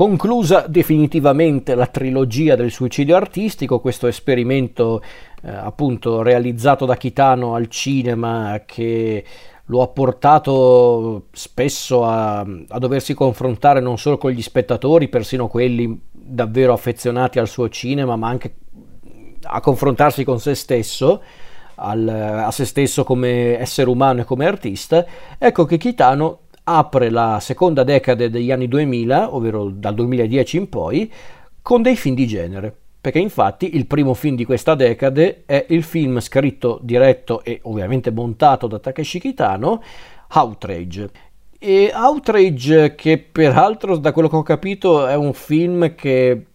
conclusa 0.00 0.64
definitivamente 0.66 1.74
la 1.74 1.84
trilogia 1.84 2.56
del 2.56 2.70
suicidio 2.70 3.16
artistico, 3.16 3.80
questo 3.80 4.06
esperimento 4.06 5.02
eh, 5.42 5.50
appunto 5.50 6.22
realizzato 6.22 6.86
da 6.86 6.96
Kitano 6.96 7.54
al 7.54 7.68
cinema 7.68 8.62
che 8.64 9.22
lo 9.66 9.82
ha 9.82 9.88
portato 9.88 11.26
spesso 11.32 12.06
a, 12.06 12.38
a, 12.40 12.78
doversi 12.78 13.12
confrontare 13.12 13.80
non 13.80 13.98
solo 13.98 14.16
con 14.16 14.30
gli 14.30 14.40
spettatori, 14.40 15.08
persino 15.08 15.48
quelli 15.48 16.00
davvero 16.10 16.72
affezionati 16.72 17.38
al 17.38 17.46
suo 17.46 17.68
cinema, 17.68 18.16
ma 18.16 18.28
anche 18.28 18.54
a 19.42 19.60
confrontarsi 19.60 20.24
con 20.24 20.40
se 20.40 20.54
stesso, 20.54 21.20
al, 21.74 22.08
a 22.08 22.50
se 22.50 22.64
stesso 22.64 23.04
come 23.04 23.58
essere 23.58 23.90
umano 23.90 24.22
e 24.22 24.24
come 24.24 24.46
artista. 24.46 25.04
Ecco 25.36 25.66
che 25.66 25.76
Kitano 25.76 26.38
apre 26.64 27.10
la 27.10 27.38
seconda 27.40 27.84
decade 27.84 28.30
degli 28.30 28.50
anni 28.50 28.68
2000, 28.68 29.34
ovvero 29.34 29.68
dal 29.70 29.94
2010 29.94 30.56
in 30.56 30.68
poi, 30.68 31.12
con 31.62 31.82
dei 31.82 31.96
film 31.96 32.14
di 32.14 32.26
genere. 32.26 32.74
Perché 33.00 33.18
infatti 33.18 33.76
il 33.76 33.86
primo 33.86 34.12
film 34.12 34.36
di 34.36 34.44
questa 34.44 34.74
decade 34.74 35.44
è 35.46 35.64
il 35.70 35.82
film 35.82 36.20
scritto, 36.20 36.78
diretto 36.82 37.42
e 37.42 37.60
ovviamente 37.62 38.10
montato 38.10 38.66
da 38.66 38.78
Takeshi 38.78 39.18
Kitano, 39.18 39.82
Outrage. 40.34 41.10
E 41.58 41.90
Outrage, 41.94 42.94
che 42.94 43.18
peraltro 43.18 43.96
da 43.96 44.12
quello 44.12 44.28
che 44.28 44.36
ho 44.36 44.42
capito 44.42 45.06
è 45.06 45.14
un 45.14 45.32
film 45.32 45.94
che 45.94 46.46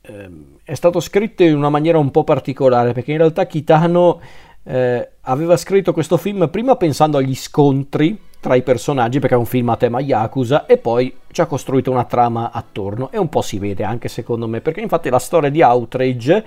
eh, 0.00 0.30
è 0.64 0.74
stato 0.74 1.00
scritto 1.00 1.42
in 1.42 1.54
una 1.54 1.68
maniera 1.68 1.98
un 1.98 2.10
po' 2.10 2.24
particolare, 2.24 2.92
perché 2.92 3.12
in 3.12 3.18
realtà 3.18 3.46
Kitano 3.46 4.20
eh, 4.62 5.10
aveva 5.20 5.56
scritto 5.58 5.92
questo 5.92 6.16
film 6.16 6.48
prima 6.48 6.76
pensando 6.76 7.18
agli 7.18 7.34
scontri 7.34 8.18
tra 8.40 8.54
i 8.54 8.62
personaggi 8.62 9.18
perché 9.18 9.34
è 9.34 9.38
un 9.38 9.44
film 9.44 9.68
a 9.68 9.76
tema 9.76 10.00
Yakuza 10.00 10.66
e 10.66 10.78
poi 10.78 11.14
ci 11.30 11.42
ha 11.42 11.46
costruito 11.46 11.90
una 11.90 12.04
trama 12.04 12.50
attorno. 12.52 13.10
E 13.12 13.18
un 13.18 13.28
po' 13.28 13.42
si 13.42 13.58
vede 13.58 13.84
anche 13.84 14.08
secondo 14.08 14.48
me 14.48 14.60
perché 14.60 14.80
infatti 14.80 15.10
la 15.10 15.18
storia 15.18 15.50
di 15.50 15.62
Outrage 15.62 16.44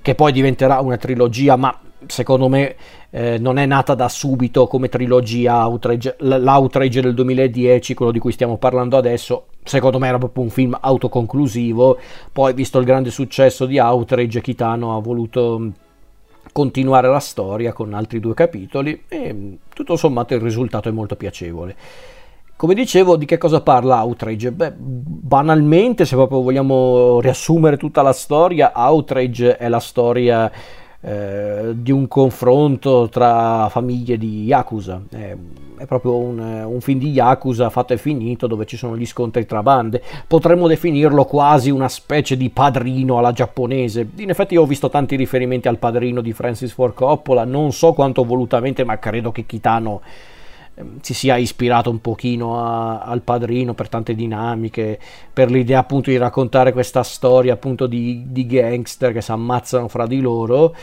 che 0.00 0.14
poi 0.14 0.32
diventerà 0.32 0.80
una 0.80 0.96
trilogia 0.96 1.56
ma 1.56 1.78
secondo 2.06 2.48
me 2.48 2.76
eh, 3.10 3.38
non 3.38 3.58
è 3.58 3.66
nata 3.66 3.94
da 3.94 4.08
subito 4.08 4.66
come 4.66 4.88
trilogia 4.88 5.66
Outrage, 5.66 6.16
l'Outrage 6.18 7.00
del 7.00 7.14
2010 7.14 7.94
quello 7.94 8.12
di 8.12 8.18
cui 8.18 8.32
stiamo 8.32 8.56
parlando 8.56 8.96
adesso 8.96 9.46
secondo 9.62 9.98
me 9.98 10.08
era 10.08 10.18
proprio 10.18 10.44
un 10.44 10.50
film 10.50 10.76
autoconclusivo. 10.80 11.98
Poi 12.32 12.52
visto 12.54 12.78
il 12.78 12.84
grande 12.84 13.10
successo 13.10 13.66
di 13.66 13.78
Outrage 13.78 14.40
Kitano 14.40 14.96
ha 14.96 15.00
voluto 15.00 15.72
continuare 16.54 17.08
la 17.08 17.18
storia 17.18 17.72
con 17.72 17.94
altri 17.94 18.20
due 18.20 18.32
capitoli 18.32 19.06
e 19.08 19.58
tutto 19.74 19.96
sommato 19.96 20.34
il 20.34 20.40
risultato 20.40 20.88
è 20.88 20.92
molto 20.92 21.16
piacevole. 21.16 21.74
Come 22.54 22.74
dicevo, 22.74 23.16
di 23.16 23.24
che 23.24 23.38
cosa 23.38 23.60
parla 23.60 24.04
Outrage? 24.04 24.52
Beh, 24.52 24.72
banalmente, 24.76 26.04
se 26.04 26.14
proprio 26.14 26.42
vogliamo 26.42 27.20
riassumere 27.20 27.76
tutta 27.76 28.02
la 28.02 28.12
storia, 28.12 28.70
Outrage 28.72 29.56
è 29.56 29.68
la 29.68 29.80
storia 29.80 30.48
eh, 31.06 31.74
di 31.74 31.92
un 31.92 32.08
confronto 32.08 33.10
tra 33.10 33.68
famiglie 33.68 34.16
di 34.16 34.44
Yakuza. 34.44 35.02
È, 35.10 35.36
è 35.76 35.86
proprio 35.86 36.16
un, 36.16 36.38
un, 36.38 36.80
film 36.80 36.98
di 36.98 37.10
Yakuza 37.10 37.68
fatto 37.68 37.92
e 37.92 37.98
finito 37.98 38.46
dove 38.46 38.64
ci 38.64 38.78
sono 38.78 38.96
gli 38.96 39.04
scontri 39.04 39.44
tra 39.44 39.62
bande. 39.62 40.02
Potremmo 40.26 40.66
definirlo 40.66 41.26
quasi 41.26 41.68
una 41.68 41.88
specie 41.88 42.38
di 42.38 42.48
padrino 42.48 43.18
alla 43.18 43.32
giapponese. 43.32 44.08
In 44.16 44.30
effetti 44.30 44.56
ho 44.56 44.64
visto 44.64 44.88
tanti 44.88 45.16
riferimenti 45.16 45.68
al 45.68 45.78
padrino 45.78 46.22
di 46.22 46.32
Francis 46.32 46.72
Ford 46.72 46.94
Coppola, 46.94 47.44
non 47.44 47.72
so 47.72 47.92
quanto 47.92 48.24
volutamente, 48.24 48.82
ma 48.82 48.98
credo 48.98 49.30
che 49.30 49.44
Kitano 49.44 50.00
si 51.00 51.14
sia 51.14 51.36
ispirato 51.36 51.90
un 51.90 52.00
pochino 52.00 52.60
a, 52.60 53.00
al 53.00 53.22
padrino 53.22 53.74
per 53.74 53.88
tante 53.88 54.14
dinamiche, 54.14 54.98
per 55.32 55.50
l'idea 55.50 55.80
appunto 55.80 56.10
di 56.10 56.16
raccontare 56.16 56.72
questa 56.72 57.02
storia 57.02 57.52
appunto 57.52 57.86
di, 57.86 58.24
di 58.26 58.46
gangster 58.46 59.12
che 59.12 59.20
si 59.20 59.30
ammazzano 59.30 59.88
fra 59.88 60.06
di 60.06 60.20
loro 60.20 60.74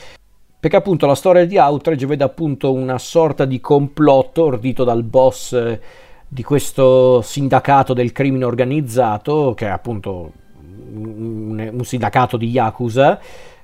perché 0.61 0.75
appunto 0.75 1.07
la 1.07 1.15
storia 1.15 1.43
di 1.47 1.57
Outrage 1.57 2.05
vede 2.05 2.23
appunto 2.23 2.71
una 2.71 2.99
sorta 2.99 3.45
di 3.45 3.59
complotto 3.59 4.43
ordito 4.43 4.83
dal 4.83 5.01
boss 5.01 5.53
eh, 5.53 5.79
di 6.27 6.43
questo 6.43 7.23
sindacato 7.23 7.95
del 7.95 8.11
crimine 8.11 8.45
organizzato, 8.45 9.55
che 9.55 9.65
è 9.65 9.69
appunto 9.69 10.31
un, 10.93 11.71
un 11.73 11.83
sindacato 11.83 12.37
di 12.37 12.49
Yakuza, 12.49 13.19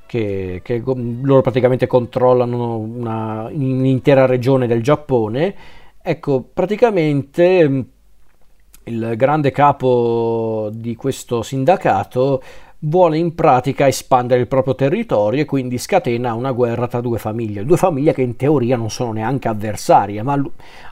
che, 0.07 0.61
che, 0.63 0.81
loro 0.83 1.41
praticamente 1.41 1.85
controllano 1.85 2.77
una, 2.77 3.47
un'intera 3.51 4.25
regione 4.25 4.65
del 4.65 4.81
Giappone. 4.81 5.55
Ecco, 6.09 6.41
praticamente 6.53 7.67
mm, 7.67 7.79
il 8.85 9.13
grande 9.17 9.51
capo 9.51 10.69
di 10.71 10.95
questo 10.95 11.41
sindacato 11.41 12.41
vuole 12.79 13.17
in 13.17 13.35
pratica 13.35 13.89
espandere 13.89 14.39
il 14.39 14.47
proprio 14.47 14.73
territorio 14.73 15.41
e 15.41 15.45
quindi 15.45 15.77
scatena 15.77 16.33
una 16.33 16.53
guerra 16.53 16.87
tra 16.87 17.01
due 17.01 17.17
famiglie, 17.17 17.65
due 17.65 17.75
famiglie 17.75 18.13
che 18.13 18.21
in 18.21 18.37
teoria 18.37 18.77
non 18.77 18.89
sono 18.89 19.11
neanche 19.11 19.49
avversarie, 19.49 20.21
ma 20.21 20.41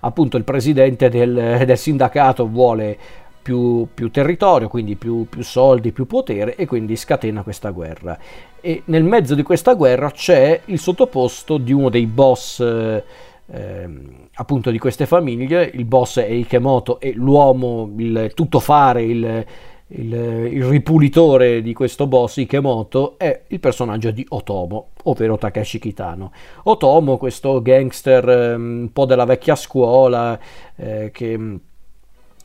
appunto 0.02 0.36
il 0.36 0.44
presidente 0.44 1.08
del, 1.08 1.64
del 1.66 1.78
sindacato 1.78 2.46
vuole 2.50 2.98
più, 3.42 3.88
più, 3.94 4.12
territorio, 4.12 4.68
quindi 4.68 4.98
più, 4.98 5.28
più, 5.30 5.44
soldi, 5.44 5.94
più 5.94 6.08
potere 6.08 6.58
e 6.58 6.66
quindi 6.66 6.98
scatena 6.98 7.42
questa 7.42 7.70
guerra. 7.70 8.18
E 8.60 8.82
nel 8.88 9.06
mezzo 9.06 9.34
di 9.34 9.44
questa 9.44 9.76
guerra 9.76 10.12
c'è 10.12 10.60
il 10.66 10.80
sottoposto 10.80 11.58
di 11.58 11.72
uno 11.72 11.88
dei 11.88 12.06
boss 12.06 13.04
eh, 13.48 13.88
appunto 14.34 14.72
di 14.72 14.80
queste 14.80 15.06
famiglie, 15.06 15.70
il 15.74 15.86
boss 15.86 16.20
è 16.20 16.28
Ikemoto 16.28 17.00
e 17.00 17.14
l'uomo, 17.14 17.92
il 17.98 18.32
tuttofare, 18.34 19.04
il, 19.04 19.46
il, 19.88 20.14
il, 20.14 20.66
ripulitore 20.66 21.62
di 21.62 21.74
questo 21.74 22.08
boss 22.08 22.38
Ikemoto 22.38 23.18
è 23.18 23.44
il 23.48 23.60
personaggio 23.60 24.10
di 24.12 24.26
Otomo, 24.30 24.90
ovvero 25.04 25.38
Takeshi 25.38 25.80
Kitano. 25.80 26.32
Otomo, 26.64 27.18
questo 27.18 27.62
gangster 27.62 28.28
eh, 28.28 28.54
un 28.56 28.90
po' 28.92 29.06
della 29.06 29.26
vecchia 29.26 29.56
scuola 29.56 30.40
eh, 30.76 31.12
che 31.14 31.38
mm, 31.38 31.56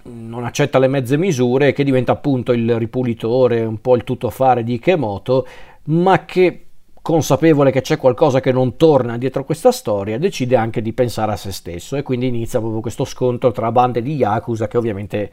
non 0.02 0.44
accetta 0.44 0.78
le 0.78 0.88
mezze 0.88 1.16
misure, 1.16 1.72
che 1.72 1.84
diventa 1.84 2.12
appunto 2.12 2.52
il 2.52 2.76
ripulitore, 2.76 3.64
un 3.64 3.80
po' 3.80 3.96
il 3.96 4.04
tuttofare 4.04 4.62
di 4.62 4.74
Ikemoto, 4.74 5.46
ma 5.84 6.26
che 6.26 6.66
consapevole 7.02 7.70
che 7.70 7.80
c'è 7.80 7.96
qualcosa 7.96 8.40
che 8.40 8.52
non 8.52 8.76
torna 8.76 9.16
dietro 9.18 9.44
questa 9.44 9.72
storia, 9.72 10.18
decide 10.18 10.56
anche 10.56 10.82
di 10.82 10.92
pensare 10.92 11.32
a 11.32 11.36
se 11.36 11.52
stesso 11.52 11.96
e 11.96 12.02
quindi 12.02 12.26
inizia 12.26 12.58
proprio 12.58 12.80
questo 12.80 13.04
scontro 13.04 13.52
tra 13.52 13.72
bande 13.72 14.02
di 14.02 14.14
Yakuza 14.14 14.68
che 14.68 14.76
ovviamente 14.76 15.30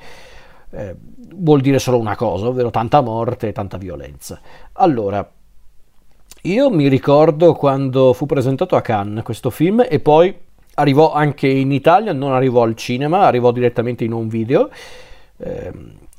eh, 0.71 0.95
vuol 1.35 1.61
dire 1.61 1.79
solo 1.79 1.97
una 1.97 2.15
cosa, 2.15 2.47
ovvero 2.47 2.69
tanta 2.69 3.01
morte 3.01 3.49
e 3.49 3.51
tanta 3.51 3.77
violenza. 3.77 4.39
Allora, 4.73 5.29
io 6.43 6.69
mi 6.69 6.87
ricordo 6.87 7.53
quando 7.53 8.13
fu 8.13 8.25
presentato 8.25 8.75
a 8.75 8.81
Cannes 8.81 9.23
questo 9.23 9.49
film 9.49 9.85
e 9.87 9.99
poi 9.99 10.33
arrivò 10.75 11.11
anche 11.11 11.47
in 11.47 11.71
Italia, 11.71 12.13
non 12.13 12.31
arrivò 12.31 12.63
al 12.63 12.75
cinema, 12.75 13.25
arrivò 13.25 13.51
direttamente 13.51 14.03
in 14.03 14.13
un 14.13 14.27
video. 14.27 14.69
Eh, 15.37 15.71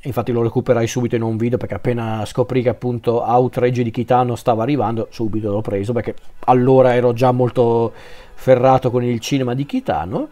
infatti 0.02 0.32
lo 0.32 0.42
recuperai 0.42 0.86
subito 0.86 1.16
in 1.16 1.22
un 1.22 1.36
video 1.36 1.58
perché 1.58 1.74
appena 1.74 2.24
scoprì 2.24 2.62
che 2.62 2.68
appunto 2.68 3.22
Outrage 3.22 3.82
di 3.82 3.90
Kitano 3.90 4.36
stava 4.36 4.62
arrivando, 4.62 5.08
subito 5.10 5.50
l'ho 5.50 5.60
preso 5.60 5.92
perché 5.92 6.14
allora 6.40 6.94
ero 6.94 7.12
già 7.12 7.32
molto 7.32 7.92
ferrato 8.34 8.90
con 8.90 9.02
il 9.02 9.18
cinema 9.18 9.54
di 9.54 9.66
Kitano. 9.66 10.28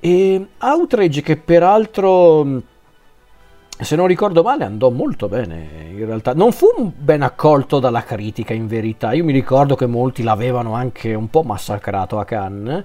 E 0.00 0.46
Outrage 0.58 1.22
che 1.22 1.36
peraltro 1.36 2.62
se 3.80 3.94
non 3.94 4.06
ricordo 4.06 4.42
male 4.42 4.64
andò 4.64 4.90
molto 4.90 5.28
bene 5.28 5.90
in 5.90 6.04
realtà 6.04 6.34
non 6.34 6.50
fu 6.50 6.92
ben 6.96 7.22
accolto 7.22 7.78
dalla 7.78 8.02
critica 8.02 8.52
in 8.52 8.66
verità 8.66 9.12
io 9.12 9.22
mi 9.22 9.32
ricordo 9.32 9.76
che 9.76 9.86
molti 9.86 10.24
l'avevano 10.24 10.74
anche 10.74 11.14
un 11.14 11.28
po' 11.30 11.42
massacrato 11.42 12.18
a 12.18 12.24
Cannes 12.24 12.84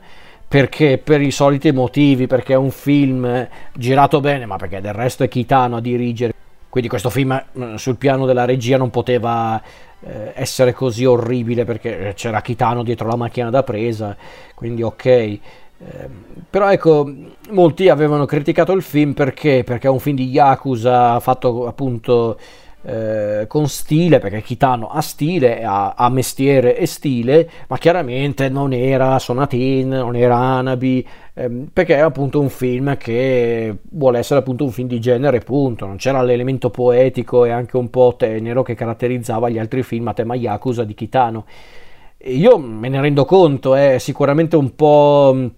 perché 0.53 0.99
per 0.99 1.19
i 1.19 1.31
soliti 1.31 1.71
motivi 1.71 2.27
perché 2.27 2.53
è 2.53 2.55
un 2.55 2.69
film 2.69 3.47
girato 3.73 4.19
bene 4.19 4.45
ma 4.45 4.55
perché 4.57 4.81
del 4.81 4.93
resto 4.93 5.23
è 5.23 5.27
Kitano 5.27 5.77
a 5.77 5.81
dirigere 5.81 6.31
quindi 6.69 6.87
questo 6.87 7.09
film 7.09 7.43
mm, 7.57 7.73
sul 7.73 7.95
piano 7.95 8.27
della 8.27 8.45
regia 8.45 8.77
non 8.77 8.91
poteva 8.91 9.59
eh, 10.01 10.31
essere 10.35 10.73
così 10.73 11.05
orribile 11.05 11.65
perché 11.65 12.13
c'era 12.15 12.41
Kitano 12.41 12.83
dietro 12.83 13.07
la 13.07 13.15
macchina 13.15 13.50
da 13.50 13.63
presa 13.63 14.15
quindi 14.53 14.83
ok 14.83 15.39
Ehm, 15.83 16.23
però 16.50 16.71
ecco, 16.71 17.11
molti 17.49 17.89
avevano 17.89 18.25
criticato 18.25 18.71
il 18.71 18.81
film 18.81 19.13
perché? 19.13 19.63
Perché 19.63 19.88
è 19.88 19.89
un 19.89 19.99
film 19.99 20.15
di 20.15 20.29
Yakuza 20.29 21.19
fatto 21.19 21.67
appunto 21.67 22.38
eh, 22.85 23.45
con 23.47 23.68
stile, 23.68 24.19
perché 24.19 24.41
Kitano 24.41 24.88
ha 24.88 25.01
stile, 25.01 25.63
ha, 25.63 25.94
ha, 25.95 26.09
mestiere 26.09 26.77
e 26.77 26.85
stile, 26.85 27.50
ma 27.68 27.77
chiaramente 27.77 28.50
non 28.50 28.74
era 28.74 29.18
Sonatin, 29.19 29.89
non 29.89 30.15
era 30.15 30.35
Anabi, 30.35 31.07
ehm, 31.33 31.69
perché 31.71 31.95
è 31.95 32.00
appunto 32.00 32.41
un 32.41 32.50
film 32.50 32.97
che 32.97 33.77
vuole 33.91 34.19
essere 34.19 34.41
appunto 34.41 34.65
un 34.65 34.71
film 34.71 34.88
di 34.88 35.00
genere, 35.00 35.39
punto. 35.39 35.85
Non 35.85 35.95
c'era 35.97 36.21
l'elemento 36.21 36.69
poetico 36.69 37.45
e 37.45 37.51
anche 37.51 37.77
un 37.77 37.89
po' 37.89 38.15
tenero 38.18 38.63
che 38.63 38.75
caratterizzava 38.75 39.50
gli 39.50 39.59
altri 39.59 39.81
film 39.83 40.07
a 40.09 40.13
tema 40.13 40.35
Yakuza 40.35 40.83
di 40.83 40.94
Kitano. 40.94 41.45
Io 42.25 42.57
me 42.57 42.89
ne 42.89 43.01
rendo 43.01 43.25
conto, 43.25 43.75
è 43.75 43.97
sicuramente 43.97 44.56
un 44.56 44.75
po' 44.75 45.51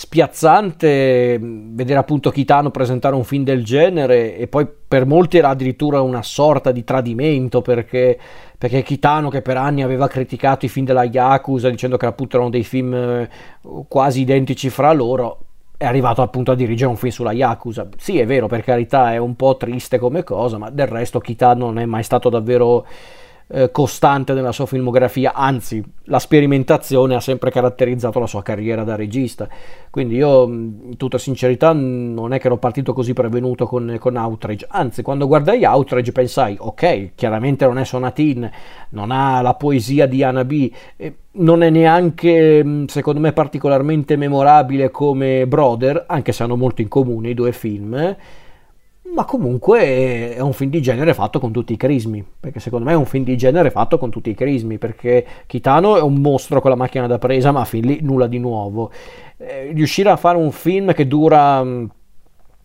spiazzante 0.00 1.38
vedere 1.42 1.98
appunto 1.98 2.30
Kitano 2.30 2.70
presentare 2.70 3.14
un 3.14 3.22
film 3.22 3.44
del 3.44 3.62
genere 3.62 4.34
e 4.34 4.46
poi 4.46 4.66
per 4.88 5.04
molti 5.04 5.36
era 5.36 5.50
addirittura 5.50 6.00
una 6.00 6.22
sorta 6.22 6.72
di 6.72 6.84
tradimento 6.84 7.60
perché, 7.60 8.18
perché 8.56 8.82
Kitano 8.82 9.28
che 9.28 9.42
per 9.42 9.58
anni 9.58 9.82
aveva 9.82 10.08
criticato 10.08 10.64
i 10.64 10.70
film 10.70 10.86
della 10.86 11.04
Yakuza 11.04 11.68
dicendo 11.68 11.98
che 11.98 12.06
appunto 12.06 12.36
erano 12.36 12.50
dei 12.50 12.64
film 12.64 12.94
eh, 12.94 13.28
quasi 13.88 14.22
identici 14.22 14.70
fra 14.70 14.90
loro 14.94 15.40
è 15.76 15.84
arrivato 15.84 16.22
appunto 16.22 16.52
a 16.52 16.54
dirigere 16.54 16.88
un 16.88 16.96
film 16.96 17.12
sulla 17.12 17.32
Yakuza. 17.32 17.86
Sì, 17.98 18.18
è 18.18 18.24
vero, 18.26 18.46
per 18.46 18.62
carità, 18.62 19.12
è 19.12 19.18
un 19.18 19.34
po' 19.36 19.56
triste 19.58 19.98
come 19.98 20.24
cosa, 20.24 20.56
ma 20.56 20.70
del 20.70 20.86
resto 20.86 21.20
Kitano 21.20 21.66
non 21.66 21.78
è 21.78 21.84
mai 21.86 22.02
stato 22.02 22.28
davvero 22.28 22.86
eh, 23.52 23.70
costante 23.70 24.32
nella 24.32 24.52
sua 24.52 24.66
filmografia, 24.66 25.34
anzi 25.34 25.82
la 26.04 26.18
sperimentazione 26.18 27.14
ha 27.14 27.20
sempre 27.20 27.50
caratterizzato 27.50 28.18
la 28.20 28.26
sua 28.26 28.42
carriera 28.42 28.84
da 28.84 28.94
regista. 28.94 29.48
Quindi 29.90 30.16
io, 30.16 30.44
in 30.44 30.96
tutta 30.96 31.18
sincerità, 31.18 31.72
non 31.72 32.32
è 32.32 32.38
che 32.38 32.46
ero 32.46 32.58
partito 32.58 32.92
così 32.92 33.12
prevenuto 33.12 33.66
con, 33.66 33.96
con 33.98 34.16
Outrage, 34.16 34.66
anzi 34.68 35.02
quando 35.02 35.26
guardai 35.26 35.64
Outrage 35.64 36.12
pensai, 36.12 36.56
ok, 36.58 37.12
chiaramente 37.14 37.66
non 37.66 37.78
è 37.78 37.84
Sonatin, 37.84 38.48
non 38.90 39.10
ha 39.10 39.40
la 39.40 39.54
poesia 39.54 40.06
di 40.06 40.22
Anna 40.22 40.44
B, 40.44 40.70
non 41.32 41.62
è 41.62 41.70
neanche, 41.70 42.84
secondo 42.86 43.20
me, 43.20 43.32
particolarmente 43.32 44.16
memorabile 44.16 44.90
come 44.90 45.46
Brother, 45.46 46.04
anche 46.06 46.32
se 46.32 46.42
hanno 46.42 46.56
molto 46.56 46.82
in 46.82 46.88
comune 46.88 47.30
i 47.30 47.34
due 47.34 47.52
film. 47.52 48.16
Ma 49.12 49.24
comunque 49.24 50.34
è 50.34 50.40
un 50.40 50.52
film 50.52 50.70
di 50.70 50.80
genere 50.80 51.14
fatto 51.14 51.40
con 51.40 51.50
tutti 51.50 51.72
i 51.72 51.76
crismi, 51.76 52.24
perché 52.38 52.60
secondo 52.60 52.84
me 52.84 52.92
è 52.92 52.96
un 52.96 53.06
film 53.06 53.24
di 53.24 53.36
genere 53.36 53.70
fatto 53.70 53.98
con 53.98 54.10
tutti 54.10 54.30
i 54.30 54.34
crismi, 54.34 54.78
perché 54.78 55.26
Kitano 55.46 55.96
è 55.96 56.00
un 56.00 56.14
mostro 56.14 56.60
con 56.60 56.70
la 56.70 56.76
macchina 56.76 57.06
da 57.06 57.18
presa, 57.18 57.50
ma 57.50 57.64
fin 57.64 57.86
lì 57.86 57.98
nulla 58.02 58.28
di 58.28 58.38
nuovo. 58.38 58.92
Eh, 59.36 59.72
riuscire 59.72 60.10
a 60.10 60.16
fare 60.16 60.36
un 60.36 60.52
film 60.52 60.92
che 60.92 61.08
dura 61.08 61.62
mm, 61.64 61.84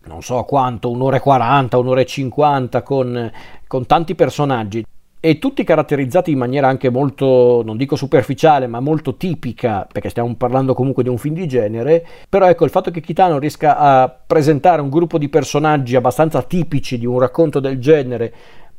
non 0.06 0.22
so 0.22 0.42
quanto, 0.44 0.90
un'ora 0.90 1.16
e 1.16 1.20
40, 1.20 1.78
un'ora 1.78 2.00
e 2.00 2.06
50 2.06 2.82
con, 2.82 3.32
con 3.66 3.86
tanti 3.86 4.14
personaggi, 4.14 4.84
e 5.26 5.40
tutti 5.40 5.64
caratterizzati 5.64 6.30
in 6.30 6.38
maniera 6.38 6.68
anche 6.68 6.88
molto, 6.88 7.60
non 7.64 7.76
dico 7.76 7.96
superficiale, 7.96 8.68
ma 8.68 8.78
molto 8.78 9.16
tipica, 9.16 9.84
perché 9.90 10.08
stiamo 10.08 10.32
parlando 10.36 10.72
comunque 10.72 11.02
di 11.02 11.08
un 11.08 11.18
film 11.18 11.34
di 11.34 11.48
genere, 11.48 12.06
però 12.28 12.46
ecco 12.46 12.64
il 12.64 12.70
fatto 12.70 12.92
che 12.92 13.00
Kitano 13.00 13.40
riesca 13.40 13.76
a 13.76 14.08
presentare 14.08 14.80
un 14.80 14.88
gruppo 14.88 15.18
di 15.18 15.28
personaggi 15.28 15.96
abbastanza 15.96 16.42
tipici 16.42 16.96
di 16.96 17.06
un 17.06 17.18
racconto 17.18 17.58
del 17.58 17.80
genere, 17.80 18.32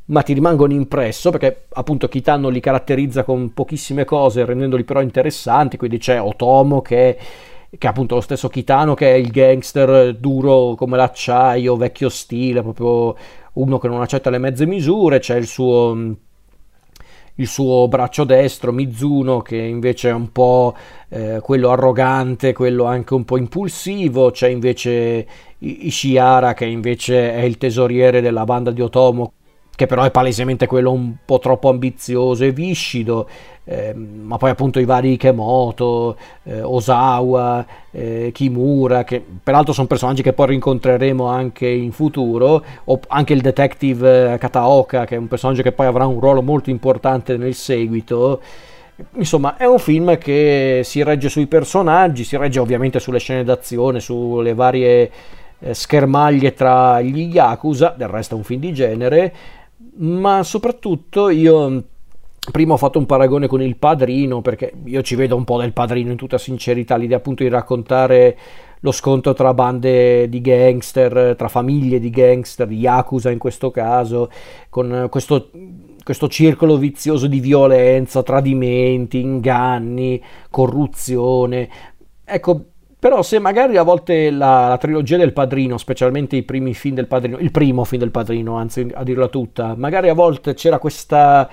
ma 0.06 0.22
ti 0.22 0.32
rimangono 0.32 0.72
impresso, 0.72 1.28
perché 1.28 1.66
appunto 1.68 2.08
Kitano 2.08 2.48
li 2.48 2.60
caratterizza 2.60 3.24
con 3.24 3.52
pochissime 3.52 4.06
cose, 4.06 4.46
rendendoli 4.46 4.84
però 4.84 5.02
interessanti, 5.02 5.76
quindi 5.76 5.98
c'è 5.98 6.18
Otomo 6.18 6.80
che 6.80 7.10
è 7.10 7.16
che 7.76 7.86
è 7.86 7.90
appunto 7.90 8.14
lo 8.14 8.22
stesso 8.22 8.48
Kitano 8.48 8.94
che 8.94 9.12
è 9.12 9.16
il 9.16 9.28
gangster 9.28 10.14
duro 10.14 10.74
come 10.74 10.96
l'acciaio, 10.96 11.76
vecchio 11.76 12.08
stile, 12.08 12.62
proprio 12.62 13.14
uno 13.52 13.76
che 13.76 13.88
non 13.88 14.00
accetta 14.00 14.30
le 14.30 14.38
mezze 14.38 14.64
misure, 14.64 15.18
c'è 15.18 15.36
il 15.36 15.46
suo 15.46 16.16
il 17.38 17.46
suo 17.46 17.86
braccio 17.88 18.24
destro, 18.24 18.72
Mizuno, 18.72 19.42
che 19.42 19.56
invece 19.56 20.10
è 20.10 20.12
un 20.12 20.32
po' 20.32 20.74
eh, 21.08 21.38
quello 21.40 21.70
arrogante, 21.70 22.52
quello 22.52 22.84
anche 22.84 23.14
un 23.14 23.24
po' 23.24 23.36
impulsivo, 23.36 24.30
c'è 24.30 24.48
invece 24.48 25.26
Ishihara 25.58 26.54
che 26.54 26.66
invece 26.66 27.32
è 27.34 27.42
il 27.42 27.56
tesoriere 27.56 28.20
della 28.20 28.44
banda 28.44 28.72
di 28.72 28.80
Otomo, 28.80 29.32
che 29.74 29.86
però 29.86 30.02
è 30.02 30.10
palesemente 30.10 30.66
quello 30.66 30.90
un 30.90 31.14
po' 31.24 31.38
troppo 31.38 31.68
ambizioso 31.68 32.42
e 32.44 32.50
viscido, 32.50 33.28
eh, 33.70 33.92
ma 33.94 34.38
poi 34.38 34.48
appunto 34.48 34.80
i 34.80 34.86
vari 34.86 35.12
Ikemoto, 35.12 36.16
eh, 36.44 36.62
Osawa, 36.62 37.66
eh, 37.90 38.30
Kimura, 38.32 39.04
che 39.04 39.22
peraltro 39.42 39.74
sono 39.74 39.86
personaggi 39.86 40.22
che 40.22 40.32
poi 40.32 40.46
rincontreremo 40.48 41.26
anche 41.26 41.68
in 41.68 41.92
futuro, 41.92 42.64
o 42.84 43.00
anche 43.08 43.34
il 43.34 43.42
detective 43.42 44.32
eh, 44.32 44.38
Kataoka, 44.38 45.04
che 45.04 45.16
è 45.16 45.18
un 45.18 45.28
personaggio 45.28 45.60
che 45.60 45.72
poi 45.72 45.84
avrà 45.84 46.06
un 46.06 46.18
ruolo 46.18 46.40
molto 46.40 46.70
importante 46.70 47.36
nel 47.36 47.52
seguito. 47.52 48.40
Insomma, 49.16 49.58
è 49.58 49.66
un 49.66 49.78
film 49.78 50.16
che 50.16 50.80
si 50.82 51.02
regge 51.02 51.28
sui 51.28 51.46
personaggi, 51.46 52.24
si 52.24 52.38
regge 52.38 52.60
ovviamente 52.60 52.98
sulle 52.98 53.18
scene 53.18 53.44
d'azione, 53.44 54.00
sulle 54.00 54.54
varie 54.54 55.10
eh, 55.58 55.74
schermaglie 55.74 56.54
tra 56.54 57.02
gli 57.02 57.28
Yakuza, 57.34 57.94
del 57.94 58.08
resto 58.08 58.34
è 58.34 58.38
un 58.38 58.44
film 58.44 58.60
di 58.60 58.72
genere, 58.72 59.34
ma 59.98 60.42
soprattutto 60.42 61.28
io 61.28 61.82
prima 62.50 62.74
ho 62.74 62.76
fatto 62.76 62.98
un 62.98 63.06
paragone 63.06 63.46
con 63.46 63.62
il 63.62 63.76
padrino 63.76 64.40
perché 64.40 64.72
io 64.84 65.02
ci 65.02 65.14
vedo 65.14 65.36
un 65.36 65.44
po' 65.44 65.58
del 65.58 65.72
padrino 65.72 66.10
in 66.10 66.16
tutta 66.16 66.38
sincerità 66.38 66.96
l'idea 66.96 67.18
appunto 67.18 67.42
di 67.42 67.48
raccontare 67.48 68.36
lo 68.80 68.92
scontro 68.92 69.32
tra 69.32 69.54
bande 69.54 70.28
di 70.28 70.40
gangster 70.40 71.34
tra 71.36 71.48
famiglie 71.48 71.98
di 71.98 72.10
gangster 72.10 72.70
yakuza 72.70 73.30
in 73.30 73.38
questo 73.38 73.70
caso 73.70 74.30
con 74.68 75.08
questo, 75.10 75.50
questo 76.02 76.28
circolo 76.28 76.76
vizioso 76.76 77.26
di 77.26 77.40
violenza 77.40 78.22
tradimenti 78.22 79.20
inganni 79.20 80.22
corruzione. 80.50 81.68
Ecco 82.24 82.64
però 83.00 83.22
se 83.22 83.38
magari 83.38 83.76
a 83.76 83.84
volte 83.84 84.28
la, 84.28 84.66
la, 84.66 84.76
trilogia 84.76 85.16
del 85.16 85.32
padrino, 85.32 85.78
specialmente 85.78 86.34
i 86.34 86.42
primi 86.42 86.74
film 86.74 86.96
del 86.96 87.06
padrino, 87.06 87.38
il 87.38 87.52
primo 87.52 87.84
film 87.84 88.00
del 88.00 88.10
padrino, 88.10 88.56
anzi 88.56 88.90
a 88.92 89.04
dirla 89.04 89.28
tutta, 89.28 89.74
magari 89.76 90.08
a 90.08 90.14
volte 90.14 90.54
c'era 90.54 90.80
questa, 90.80 91.48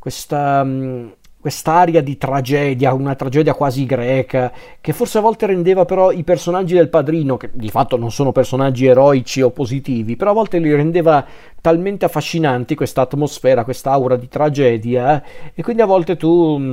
questa, 0.00 0.64
mm, 0.64 1.08
quest'aria 1.40 2.02
di 2.02 2.18
tragedia, 2.18 2.92
una 2.92 3.14
tragedia 3.14 3.54
quasi 3.54 3.86
greca, 3.86 4.52
che 4.80 4.92
forse 4.92 5.18
a 5.18 5.20
volte 5.20 5.46
rendeva 5.46 5.84
però 5.84 6.10
i 6.10 6.24
personaggi 6.24 6.74
del 6.74 6.88
padrino, 6.88 7.36
che 7.36 7.50
di 7.52 7.68
fatto 7.68 7.96
non 7.96 8.10
sono 8.10 8.32
personaggi 8.32 8.86
eroici 8.86 9.40
o 9.42 9.50
positivi, 9.50 10.16
però 10.16 10.32
a 10.32 10.34
volte 10.34 10.58
li 10.58 10.74
rendeva 10.74 11.24
talmente 11.60 12.04
affascinanti 12.04 12.74
questa 12.74 13.02
atmosfera, 13.02 13.64
questa 13.64 13.92
aura 13.92 14.16
di 14.16 14.28
tragedia, 14.28 15.22
eh, 15.22 15.50
e 15.54 15.62
quindi 15.62 15.82
a 15.82 15.86
volte 15.86 16.16
tu 16.16 16.58
mm, 16.58 16.72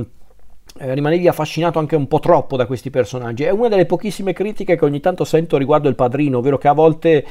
eh, 0.80 0.94
rimanevi 0.94 1.28
affascinato 1.28 1.78
anche 1.78 1.96
un 1.96 2.06
po' 2.08 2.20
troppo 2.20 2.56
da 2.56 2.66
questi 2.66 2.90
personaggi. 2.90 3.44
È 3.44 3.50
una 3.50 3.68
delle 3.68 3.86
pochissime 3.86 4.32
critiche 4.32 4.76
che 4.76 4.84
ogni 4.84 5.00
tanto 5.00 5.24
sento 5.24 5.56
riguardo 5.56 5.88
il 5.88 5.94
padrino, 5.94 6.38
ovvero 6.38 6.58
che 6.58 6.68
a 6.68 6.72
volte 6.72 7.24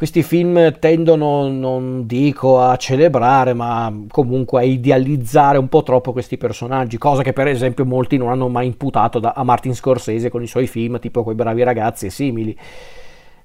questi 0.00 0.22
film 0.22 0.78
tendono, 0.78 1.46
non 1.50 2.06
dico 2.06 2.58
a 2.58 2.74
celebrare, 2.76 3.52
ma 3.52 3.94
comunque 4.08 4.60
a 4.60 4.64
idealizzare 4.64 5.58
un 5.58 5.68
po' 5.68 5.82
troppo 5.82 6.12
questi 6.12 6.38
personaggi, 6.38 6.96
cosa 6.96 7.22
che 7.22 7.34
per 7.34 7.48
esempio 7.48 7.84
molti 7.84 8.16
non 8.16 8.30
hanno 8.30 8.48
mai 8.48 8.64
imputato 8.64 9.18
da, 9.18 9.34
a 9.36 9.44
Martin 9.44 9.74
Scorsese 9.74 10.30
con 10.30 10.42
i 10.42 10.46
suoi 10.46 10.66
film, 10.66 10.98
tipo 11.00 11.22
quei 11.22 11.34
bravi 11.34 11.62
ragazzi 11.62 12.06
e 12.06 12.10
simili. 12.10 12.56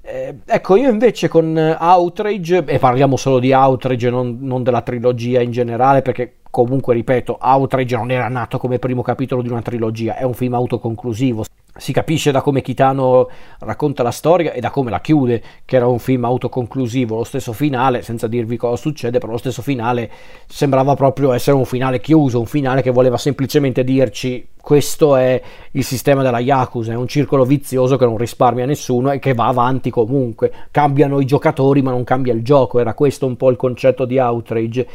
Eh, 0.01 0.35
ecco, 0.45 0.77
io 0.77 0.89
invece 0.89 1.27
con 1.27 1.57
Outrage, 1.77 2.63
e 2.67 2.79
parliamo 2.79 3.17
solo 3.17 3.39
di 3.39 3.51
Outrage, 3.51 4.09
non, 4.09 4.37
non 4.39 4.63
della 4.63 4.81
trilogia 4.81 5.41
in 5.41 5.51
generale, 5.51 6.01
perché 6.01 6.35
comunque, 6.49 6.93
ripeto, 6.93 7.37
Outrage 7.37 7.97
non 7.97 8.11
era 8.11 8.29
nato 8.29 8.59
come 8.59 8.79
primo 8.79 9.01
capitolo 9.01 9.41
di 9.41 9.49
una 9.49 9.61
trilogia, 9.61 10.15
è 10.15 10.23
un 10.23 10.33
film 10.33 10.53
autoconclusivo. 10.53 11.43
Si 11.77 11.91
capisce 11.91 12.31
da 12.31 12.41
come 12.41 12.61
Kitano 12.61 13.29
racconta 13.59 14.01
la 14.01 14.11
storia 14.11 14.53
e 14.53 14.61
da 14.61 14.69
come 14.69 14.89
la 14.89 15.01
chiude, 15.01 15.43
che 15.65 15.75
era 15.75 15.87
un 15.87 15.99
film 15.99 16.23
autoconclusivo. 16.23 17.17
Lo 17.17 17.23
stesso 17.25 17.51
finale, 17.51 18.01
senza 18.01 18.27
dirvi 18.27 18.55
cosa 18.55 18.77
succede, 18.77 19.19
però 19.19 19.33
lo 19.33 19.37
stesso 19.37 19.61
finale 19.61 20.09
sembrava 20.47 20.95
proprio 20.95 21.33
essere 21.33 21.57
un 21.57 21.65
finale 21.65 21.99
chiuso, 21.99 22.39
un 22.39 22.45
finale 22.45 22.81
che 22.81 22.91
voleva 22.91 23.17
semplicemente 23.17 23.83
dirci 23.83 24.47
questo 24.61 25.15
è 25.15 25.39
il 25.71 25.83
sistema 25.83 26.23
della 26.23 26.39
Yakuza, 26.39 26.93
è 26.93 26.95
un 26.95 27.07
circolo 27.07 27.43
vizioso 27.43 27.97
che 27.97 28.05
non 28.05 28.17
risparmia 28.17 28.65
nessuno 28.65 29.11
e 29.11 29.19
che 29.19 29.33
va 29.33 29.47
avanti 29.47 29.89
comunque. 29.89 30.51
Cambiano 30.71 31.19
i 31.19 31.25
giocatori 31.25 31.81
ma 31.81 31.91
non 31.91 32.03
cambia 32.03 32.33
il 32.33 32.41
gioco, 32.41 32.79
era 32.79 32.93
questo 32.93 33.27
un 33.27 33.35
po' 33.35 33.51
il 33.51 33.57
concetto 33.57 34.05
di 34.05 34.17
Outrage 34.17 34.87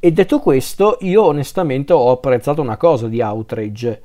e 0.00 0.12
detto 0.12 0.38
questo, 0.38 0.98
io 1.00 1.24
onestamente 1.24 1.92
ho 1.92 2.12
apprezzato 2.12 2.62
una 2.62 2.76
cosa 2.76 3.08
di 3.08 3.20
Outrage, 3.20 4.02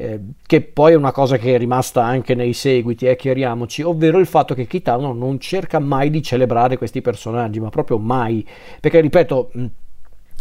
eh, 0.00 0.20
che 0.46 0.60
poi 0.60 0.92
è 0.92 0.96
una 0.96 1.10
cosa 1.10 1.38
che 1.38 1.56
è 1.56 1.58
rimasta 1.58 2.04
anche 2.04 2.36
nei 2.36 2.52
seguiti, 2.52 3.06
eh, 3.06 3.16
chiariamoci, 3.16 3.82
ovvero 3.82 4.20
il 4.20 4.26
fatto 4.26 4.54
che 4.54 4.68
Kitano 4.68 5.12
non 5.12 5.40
cerca 5.40 5.80
mai 5.80 6.08
di 6.08 6.22
celebrare 6.22 6.78
questi 6.78 7.00
personaggi, 7.00 7.58
ma 7.58 7.68
proprio 7.68 7.98
mai. 7.98 8.46
Perché, 8.80 9.00
ripeto, 9.00 9.50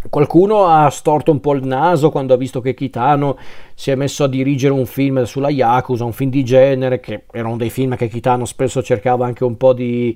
Qualcuno 0.09 0.67
ha 0.67 0.89
storto 0.91 1.31
un 1.31 1.39
po' 1.39 1.55
il 1.55 1.65
naso 1.65 2.11
quando 2.11 2.35
ha 2.35 2.37
visto 2.37 2.61
che 2.61 2.75
Kitano 2.75 3.35
si 3.73 3.89
è 3.89 3.95
messo 3.95 4.25
a 4.25 4.27
dirigere 4.27 4.71
un 4.71 4.85
film 4.85 5.23
sulla 5.23 5.49
Yakuza, 5.49 6.05
un 6.05 6.13
film 6.13 6.29
di 6.29 6.45
genere, 6.45 6.99
che 6.99 7.23
erano 7.31 7.57
dei 7.57 7.71
film 7.71 7.95
che 7.95 8.07
Kitano 8.07 8.45
spesso 8.45 8.83
cercava 8.83 9.25
anche 9.25 9.43
un 9.43 9.57
po' 9.57 9.73
di... 9.73 10.15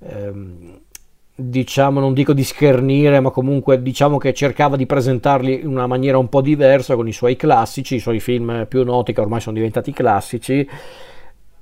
Ehm, 0.00 0.80
diciamo, 1.48 2.00
non 2.00 2.14
dico 2.14 2.32
di 2.32 2.44
schernire, 2.44 3.20
ma 3.20 3.30
comunque 3.30 3.82
diciamo 3.82 4.18
che 4.18 4.32
cercava 4.32 4.76
di 4.76 4.86
presentarli 4.86 5.60
in 5.60 5.68
una 5.68 5.86
maniera 5.86 6.18
un 6.18 6.28
po' 6.28 6.40
diversa 6.40 6.94
con 6.94 7.08
i 7.08 7.12
suoi 7.12 7.36
classici, 7.36 7.96
i 7.96 8.00
suoi 8.00 8.20
film 8.20 8.66
più 8.68 8.84
noti 8.84 9.12
che 9.12 9.20
ormai 9.20 9.40
sono 9.40 9.56
diventati 9.56 9.92
classici. 9.92 10.68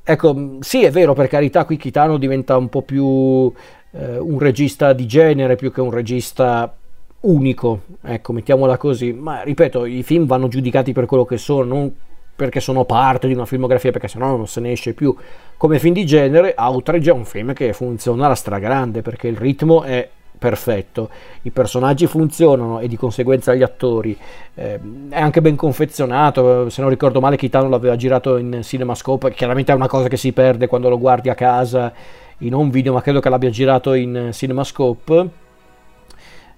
Ecco, 0.02 0.56
sì, 0.60 0.82
è 0.84 0.90
vero, 0.90 1.12
per 1.14 1.28
carità, 1.28 1.64
qui 1.64 1.76
Kitano 1.76 2.18
diventa 2.18 2.56
un 2.56 2.68
po' 2.68 2.82
più 2.82 3.52
eh, 3.92 4.18
un 4.18 4.38
regista 4.38 4.92
di 4.92 5.06
genere 5.06 5.56
più 5.56 5.70
che 5.70 5.80
un 5.80 5.90
regista 5.90 6.74
unico, 7.20 7.82
ecco, 8.02 8.32
mettiamola 8.32 8.76
così, 8.76 9.12
ma 9.12 9.42
ripeto, 9.42 9.84
i 9.84 10.02
film 10.02 10.26
vanno 10.26 10.48
giudicati 10.48 10.92
per 10.92 11.06
quello 11.06 11.24
che 11.24 11.36
sono, 11.36 11.64
non 11.64 11.94
perché 12.40 12.60
sono 12.60 12.86
parte 12.86 13.26
di 13.26 13.34
una 13.34 13.44
filmografia, 13.44 13.90
perché 13.90 14.08
sennò 14.08 14.34
non 14.34 14.46
se 14.46 14.60
ne 14.60 14.72
esce 14.72 14.94
più. 14.94 15.14
Come 15.58 15.78
film 15.78 15.92
di 15.92 16.06
genere, 16.06 16.54
Outrage 16.56 17.10
è 17.10 17.12
un 17.12 17.26
film 17.26 17.52
che 17.52 17.74
funziona 17.74 18.24
alla 18.24 18.34
stragrande, 18.34 19.02
perché 19.02 19.28
il 19.28 19.36
ritmo 19.36 19.82
è 19.82 20.08
perfetto, 20.38 21.10
i 21.42 21.50
personaggi 21.50 22.06
funzionano 22.06 22.80
e 22.80 22.88
di 22.88 22.96
conseguenza 22.96 23.54
gli 23.54 23.62
attori, 23.62 24.16
eh, 24.54 24.80
è 25.10 25.20
anche 25.20 25.42
ben 25.42 25.54
confezionato, 25.54 26.70
se 26.70 26.80
non 26.80 26.88
ricordo 26.88 27.20
male 27.20 27.36
Kitano 27.36 27.68
l'aveva 27.68 27.94
girato 27.94 28.38
in 28.38 28.60
CinemaScope, 28.62 29.34
chiaramente 29.34 29.72
è 29.72 29.74
una 29.74 29.86
cosa 29.86 30.08
che 30.08 30.16
si 30.16 30.32
perde 30.32 30.66
quando 30.66 30.88
lo 30.88 30.98
guardi 30.98 31.28
a 31.28 31.34
casa 31.34 31.92
in 32.38 32.54
un 32.54 32.70
video, 32.70 32.94
ma 32.94 33.02
credo 33.02 33.20
che 33.20 33.28
l'abbia 33.28 33.50
girato 33.50 33.92
in 33.92 34.30
CinemaScope. 34.32 35.28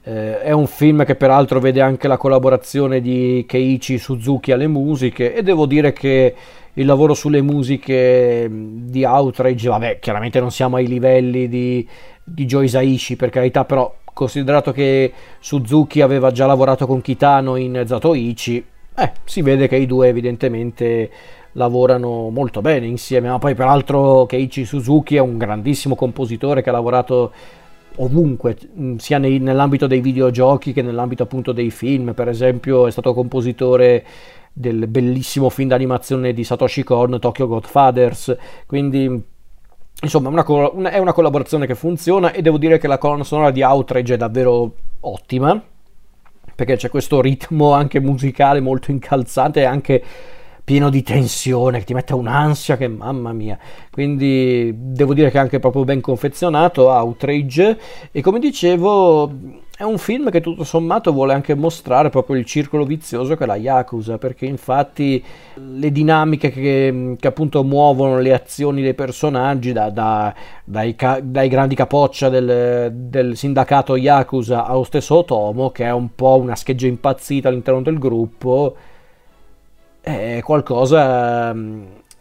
Eh, 0.05 0.41
è 0.41 0.51
un 0.51 0.67
film 0.67 1.05
che 1.05 1.15
peraltro 1.15 1.61
vede 1.61 1.81
anche 1.81 2.09
la 2.09 2.17
collaborazione 2.17 3.01
di 3.01 3.45
Keiichi 3.47 3.99
Suzuki 3.99 4.51
alle 4.51 4.67
musiche 4.67 5.35
e 5.35 5.43
devo 5.43 5.67
dire 5.67 5.93
che 5.93 6.35
il 6.75 6.87
lavoro 6.87 7.15
sulle 7.15 7.43
musiche 7.43 8.49
di 8.51 9.05
Outrage, 9.05 9.69
vabbè, 9.69 9.99
chiaramente 10.01 10.41
non 10.41 10.51
siamo 10.51 10.77
ai 10.77 10.87
livelli 10.87 11.47
di 11.49 11.87
di 12.25 12.45
Joe 12.45 12.65
Isaishi 12.65 13.17
per 13.17 13.31
carità, 13.31 13.65
però 13.65 13.95
considerato 14.05 14.73
che 14.73 15.13
Suzuki 15.41 16.01
aveva 16.01 16.31
già 16.31 16.47
lavorato 16.47 16.87
con 16.87 17.01
Kitano 17.01 17.57
in 17.57 17.83
Zatoichi, 17.87 18.65
eh, 18.97 19.13
si 19.25 19.43
vede 19.43 19.69
che 19.69 19.77
i 19.77 19.87
due 19.87 20.09
evidentemente 20.09 21.11
lavorano 21.53 22.31
molto 22.31 22.61
bene 22.61 22.87
insieme, 22.87 23.29
ma 23.29 23.39
poi 23.39 23.55
peraltro 23.55 24.27
Keiichi 24.27 24.65
Suzuki 24.65 25.17
è 25.17 25.21
un 25.21 25.39
grandissimo 25.39 25.95
compositore 25.95 26.63
che 26.63 26.69
ha 26.69 26.73
lavorato 26.73 27.33
ovunque, 27.97 28.57
mm, 28.79 28.97
sia 28.97 29.19
nei, 29.19 29.39
nell'ambito 29.39 29.87
dei 29.87 30.01
videogiochi 30.01 30.73
che 30.73 30.83
nell'ambito 30.83 31.23
appunto 31.23 31.53
dei 31.53 31.71
film, 31.71 32.15
per 32.15 32.29
esempio 32.29 32.87
è 32.87 32.91
stato 32.91 33.15
compositore 33.15 34.05
del 34.53 34.87
bellissimo 34.87 35.49
film 35.49 35.69
d'animazione 35.69 36.33
di 36.33 36.45
Satoshi 36.45 36.83
Kon, 36.83 37.19
Tokyo 37.19 37.47
Godfathers, 37.47 38.37
quindi 38.67 39.31
Insomma, 40.03 40.31
una, 40.31 40.45
una, 40.73 40.91
è 40.91 40.99
una 40.99 41.13
collaborazione 41.13 41.65
che 41.65 41.77
funziona 41.77 42.33
e 42.33 42.43
devo 42.43 42.59
dire 42.59 42.79
che 42.79 42.89
la 42.89 42.99
colonna 42.99 43.23
sonora 43.23 43.53
di 43.53 43.63
Outrage 43.63 44.15
è 44.15 44.17
davvero 44.17 44.75
ottima, 44.99 45.63
perché 46.57 46.75
c'è 46.75 46.91
questo 46.91 47.21
ritmo 47.21 47.73
anche 47.73 48.01
musicale 48.01 48.59
molto 48.59 48.91
incalzante 48.91 49.61
e 49.61 49.65
anche 49.65 50.03
pieno 50.65 50.91
di 50.91 51.03
tensione 51.03 51.79
che 51.79 51.85
ti 51.85 51.95
mette 51.95 52.15
un'ansia 52.15 52.77
che 52.77 52.89
mamma 52.89 53.33
mia. 53.33 53.59
Quindi 53.91 54.73
devo 54.75 55.15
dire 55.15 55.31
che 55.31 55.39
è 55.39 55.41
anche 55.41 55.59
proprio 55.59 55.85
ben 55.85 56.01
confezionato, 56.01 56.89
Outrage 56.91 57.79
e 58.11 58.21
come 58.21 58.39
dicevo 58.39 59.61
è 59.83 59.85
un 59.85 59.99
film 59.99 60.31
che 60.31 60.41
tutto 60.41 60.63
sommato 60.63 61.13
vuole 61.13 61.33
anche 61.33 61.57
mostrare 61.57 62.09
proprio 62.09 62.37
il 62.37 62.45
circolo 62.45 62.85
vizioso 62.85 63.35
che 63.37 63.43
è 63.43 63.47
la 63.49 63.57
Yakuza, 63.57 64.17
perché 64.17 64.47
infatti 64.47 65.21
le 65.55 65.91
dinamiche 65.91 66.51
che, 66.51 67.17
che 67.19 67.27
appunto 67.27 67.65
muovono 67.65 68.21
le 68.21 68.33
azioni 68.33 68.81
dei 68.81 68.95
personaggi, 68.95 69.73
da, 69.73 69.91
da, 69.91 70.33
dai, 70.63 70.95
dai, 71.23 71.49
grandi 71.49 71.75
capoccia 71.75 72.29
del, 72.29 72.93
del, 72.95 73.37
sindacato 73.37 73.97
Yakuza 73.97 74.67
allo 74.67 74.85
stesso 74.85 75.17
Otomo, 75.17 75.71
che 75.71 75.85
è 75.85 75.91
un 75.91 76.15
po' 76.15 76.37
una 76.37 76.55
scheggia 76.55 76.87
impazzita 76.87 77.49
all'interno 77.49 77.83
del 77.83 77.99
gruppo, 77.99 78.77
è 80.03 80.41
qualcosa 80.43 81.55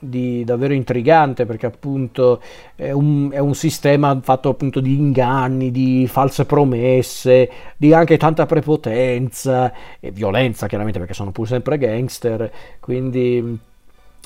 di 0.03 0.43
davvero 0.43 0.73
intrigante 0.73 1.45
perché 1.45 1.67
appunto 1.67 2.41
è 2.75 2.89
un, 2.91 3.29
è 3.31 3.37
un, 3.37 3.53
sistema 3.53 4.19
fatto 4.21 4.49
appunto 4.49 4.79
di 4.79 4.95
inganni, 4.95 5.69
di 5.69 6.07
false 6.07 6.45
promesse, 6.45 7.49
di 7.77 7.93
anche 7.93 8.17
tanta 8.17 8.47
prepotenza 8.47 9.71
e 9.99 10.09
violenza 10.11 10.67
chiaramente 10.67 10.97
perché 10.97 11.13
sono 11.13 11.31
pur 11.31 11.47
sempre 11.47 11.77
gangster, 11.77 12.51
quindi 12.79 13.59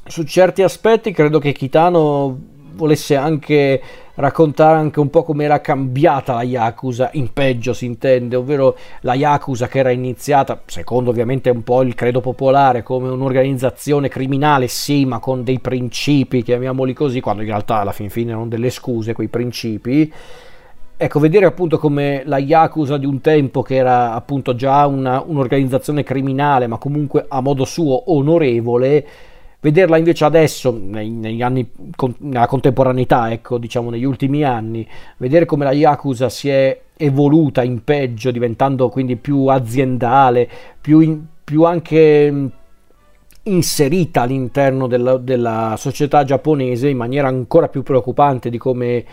su 0.06 0.24
certi 0.24 0.62
aspetti 0.62 1.12
credo 1.12 1.40
che 1.40 1.52
Kitano 1.52 2.38
volesse 2.74 3.16
anche 3.16 3.82
raccontare 4.16 4.78
anche 4.78 5.00
un 5.00 5.10
po' 5.10 5.24
come 5.24 5.44
era 5.44 5.62
cambiata 5.62 6.34
la 6.34 6.44
Yakuza, 6.44 7.10
in 7.14 7.32
peggio 7.34 7.74
si 7.74 7.86
intende, 7.86 8.36
ovvero 8.36 8.78
la 9.02 9.14
Yakuza 9.14 9.68
che 9.68 9.80
era 9.80 9.92
iniziata, 9.92 10.62
secondo 10.66 11.10
ovviamente 11.10 11.50
un 11.50 11.64
po' 11.64 11.82
il 11.82 11.96
credo 11.96 12.22
popolare, 12.22 12.84
come 12.84 13.10
un'organizzazione 13.10 14.08
criminale, 14.08 14.68
sì, 14.68 15.06
ma 15.06 15.20
con 15.20 15.44
dei 15.44 15.60
principi, 15.60 16.44
chiamiamoli 16.44 16.94
così, 16.94 17.20
quando 17.20 17.42
in 17.42 17.48
realtà 17.50 17.78
alla 17.78 17.92
fin 17.92 18.10
fine 18.10 18.32
erano 18.32 18.48
delle 18.48 18.70
scuse 18.70 19.14
quei 19.14 19.28
principi. 19.28 20.12
Ecco, 20.98 21.20
vedere 21.20 21.46
appunto 21.46 21.78
come 21.78 22.24
la 22.26 22.38
Yakuza 22.38 22.96
di 22.96 23.06
un 23.06 23.20
tempo, 23.20 23.62
che 23.62 23.76
era 23.76 24.14
appunto 24.14 24.56
già 24.56 24.86
una, 24.88 25.22
un'organizzazione 25.26 26.04
criminale, 26.04 26.68
ma 26.68 26.78
comunque 26.78 27.26
a 27.28 27.42
modo 27.42 27.66
suo 27.66 28.14
onorevole, 28.14 29.06
Vederla 29.66 29.98
invece 29.98 30.26
adesso, 30.26 30.78
negli 30.80 31.42
anni, 31.42 31.68
nella 32.20 32.46
contemporaneità, 32.46 33.32
ecco, 33.32 33.58
diciamo 33.58 33.90
negli 33.90 34.04
ultimi 34.04 34.44
anni, 34.44 34.88
vedere 35.18 35.46
come 35.46 35.66
la 35.66 35.72
Yakuza 35.72 36.30
si 36.30 36.50
è 36.50 36.82
evoluta 36.96 37.64
in 37.64 37.84
peggio, 37.84 38.30
diventando 38.30 38.90
quindi 38.90 39.16
più 39.16 39.48
aziendale, 39.48 40.48
più, 40.80 41.00
in, 41.00 41.20
più 41.44 41.64
anche 41.64 42.52
inserita 43.42 44.22
all'interno 44.22 44.86
della, 44.86 45.18
della 45.18 45.74
società 45.80 46.24
giapponese 46.24 46.88
in 46.88 46.98
maniera 46.98 47.28
ancora 47.28 47.68
più 47.68 47.82
preoccupante 47.82 48.52
di 48.52 48.60
come 48.60 49.04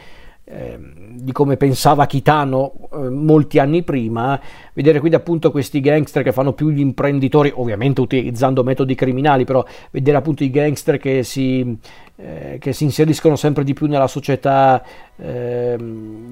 Ehm, 0.54 1.00
di 1.22 1.32
come 1.32 1.56
pensava 1.56 2.06
Kitano 2.06 2.72
eh, 2.92 3.08
molti 3.08 3.58
anni 3.58 3.82
prima, 3.84 4.38
vedere 4.74 4.98
quindi 4.98 5.16
appunto 5.16 5.50
questi 5.50 5.80
gangster 5.80 6.22
che 6.22 6.32
fanno 6.32 6.52
più 6.52 6.68
gli 6.70 6.80
imprenditori, 6.80 7.52
ovviamente 7.54 8.00
utilizzando 8.00 8.62
metodi 8.62 8.94
criminali, 8.94 9.44
però 9.44 9.64
vedere 9.90 10.16
appunto 10.16 10.42
i 10.42 10.50
gangster 10.50 10.98
che 10.98 11.22
si, 11.22 11.76
eh, 12.16 12.58
che 12.60 12.72
si 12.72 12.84
inseriscono 12.84 13.36
sempre 13.36 13.64
di 13.64 13.72
più 13.72 13.86
nella 13.86 14.08
società 14.08 14.82
eh, 15.16 15.76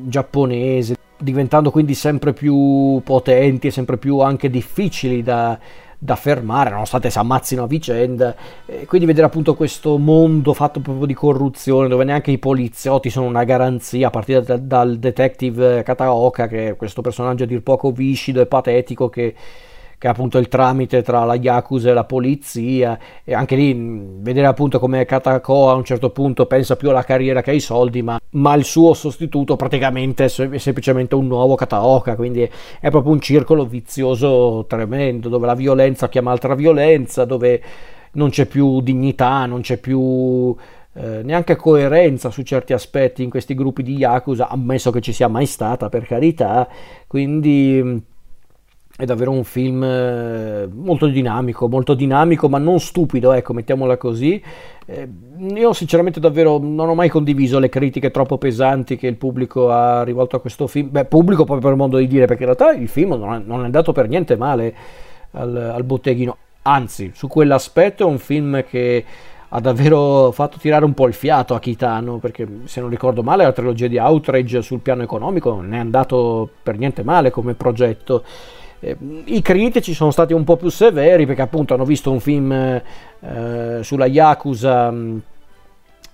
giapponese, 0.07 0.97
diventando 1.17 1.71
quindi 1.71 1.95
sempre 1.95 2.33
più 2.33 3.01
potenti 3.05 3.69
e 3.69 3.71
sempre 3.71 3.97
più 3.97 4.19
anche 4.19 4.51
difficili 4.51 5.23
da, 5.23 5.59
da 6.03 6.17
fermare, 6.17 6.71
nonostante 6.71 7.11
si 7.11 7.19
ammazzino 7.19 7.65
a 7.65 7.67
vicenda. 7.67 8.35
E 8.65 8.87
quindi 8.87 9.07
vedere 9.07 9.27
appunto 9.27 9.55
questo 9.55 9.99
mondo 9.99 10.55
fatto 10.55 10.81
proprio 10.81 11.05
di 11.05 11.13
corruzione, 11.13 11.89
dove 11.89 12.05
neanche 12.05 12.31
i 12.31 12.39
poliziotti 12.39 13.11
sono 13.11 13.27
una 13.27 13.45
garanzia, 13.45 14.09
a 14.09 14.11
partire 14.11 14.43
da, 14.43 14.57
dal 14.57 14.99
detective 14.99 15.83
Kataoka, 15.83 16.49
che 16.49 16.69
è 16.69 16.77
questo 16.77 17.03
personaggio 17.03 17.45
a 17.45 17.47
dir 17.47 17.63
poco 17.63 17.93
viscido 17.93 18.41
e 18.41 18.47
patetico 18.47 19.11
che 19.11 19.35
che 20.01 20.07
è 20.07 20.11
appunto 20.11 20.39
il 20.39 20.49
tramite 20.49 21.03
tra 21.03 21.25
la 21.25 21.35
Yakuza 21.35 21.91
e 21.91 21.93
la 21.93 22.05
polizia 22.05 22.99
e 23.23 23.35
anche 23.35 23.55
lì 23.55 23.75
vedere 24.21 24.47
appunto 24.47 24.79
come 24.79 25.05
Katako 25.05 25.69
a 25.69 25.75
un 25.75 25.85
certo 25.85 26.09
punto 26.09 26.47
pensa 26.47 26.77
più 26.77 26.89
alla 26.89 27.05
carriera 27.05 27.43
che 27.43 27.51
ai 27.51 27.61
soldi 27.61 28.01
ma, 28.01 28.19
ma 28.31 28.55
il 28.55 28.65
suo 28.65 28.95
sostituto 28.95 29.57
praticamente 29.57 30.25
è 30.25 30.29
semplicemente 30.29 31.15
un 31.17 31.27
nuovo 31.27 31.55
Kataoka 31.55 32.17
quindi 32.17 32.49
è 32.81 32.89
proprio 32.89 33.13
un 33.13 33.21
circolo 33.21 33.67
vizioso 33.67 34.65
tremendo 34.67 35.29
dove 35.29 35.45
la 35.45 35.55
violenza 35.55 36.09
chiama 36.09 36.31
altra 36.31 36.55
violenza 36.55 37.27
dove 37.27 37.63
non 38.13 38.31
c'è 38.31 38.47
più 38.47 38.81
dignità 38.81 39.45
non 39.45 39.61
c'è 39.61 39.77
più 39.77 40.57
eh, 40.95 41.21
neanche 41.23 41.57
coerenza 41.57 42.31
su 42.31 42.41
certi 42.41 42.73
aspetti 42.73 43.23
in 43.23 43.29
questi 43.29 43.55
gruppi 43.55 43.83
di 43.83 43.97
Yakuza 43.97 44.49
ammesso 44.49 44.91
che 44.91 45.03
ci 45.03 45.13
sia 45.13 45.29
mai 45.29 45.47
stata 45.47 45.89
per 45.89 46.05
carità. 46.05 46.67
Quindi 47.07 48.09
è 49.01 49.07
davvero 49.07 49.31
un 49.31 49.45
film 49.45 49.83
eh, 49.83 50.69
molto 50.71 51.07
dinamico, 51.07 51.69
molto 51.69 51.95
dinamico, 51.95 52.51
ma 52.51 52.59
non 52.59 52.79
stupido, 52.81 53.33
ecco, 53.33 53.55
mettiamola 53.55 53.97
così. 53.97 54.43
Eh, 54.85 55.09
io 55.55 55.73
sinceramente 55.73 56.21
davvero 56.21 56.59
non 56.59 56.87
ho 56.87 56.95
mai 56.95 57.09
condiviso 57.09 57.59
le 57.59 57.71
critiche 57.71 58.11
troppo 58.11 58.37
pesanti 58.37 58.97
che 58.97 59.07
il 59.07 59.17
pubblico 59.17 59.71
ha 59.71 60.03
rivolto 60.03 60.37
a 60.37 60.41
questo 60.41 60.67
film. 60.67 60.91
Beh, 60.91 61.07
pubblico 61.07 61.45
proprio 61.45 61.67
per 61.67 61.79
modo 61.79 61.97
di 61.97 62.07
dire, 62.07 62.27
perché 62.27 62.43
in 62.43 62.55
realtà 62.55 62.79
il 62.79 62.89
film 62.89 63.15
non 63.15 63.61
è, 63.61 63.65
andato 63.65 63.93
per 63.93 64.07
niente 64.07 64.37
male 64.37 64.75
al, 65.31 65.57
al 65.57 65.85
botteghino. 65.85 66.37
Anzi, 66.63 67.13
su 67.15 67.27
quell'aspetto 67.27 68.03
è 68.03 68.07
un 68.07 68.19
film 68.19 68.63
che 68.65 69.05
ha 69.49 69.61
davvero 69.61 70.31
fatto 70.31 70.59
tirare 70.59 70.85
un 70.85 70.93
po' 70.93 71.07
il 71.07 71.15
fiato 71.15 71.55
a 71.55 71.59
Kitano, 71.59 72.19
perché 72.19 72.47
se 72.65 72.83
non 72.83 72.91
ricordo 72.91 73.23
male 73.23 73.45
la 73.45 73.53
trilogia 73.53 73.87
di 73.87 73.97
Outrage 73.97 74.61
sul 74.61 74.81
piano 74.81 75.03
economico 75.03 75.55
non 75.55 75.73
è 75.73 75.79
andato 75.79 76.51
per 76.63 76.77
niente 76.77 77.03
male 77.03 77.31
come 77.31 77.55
progetto. 77.55 78.25
Eh, 78.81 78.97
I 79.27 79.43
critici 79.43 79.93
sono 79.93 80.11
stati 80.11 80.33
un 80.33 80.43
po' 80.43 80.57
più 80.57 80.71
severi 80.71 81.27
perché 81.27 81.43
appunto 81.43 81.75
hanno 81.75 81.85
visto 81.85 82.11
un 82.11 82.21
film 82.21 82.51
eh, 82.53 83.81
sulla 83.83 84.07
Yakuza 84.07 84.91
mm, 84.91 85.19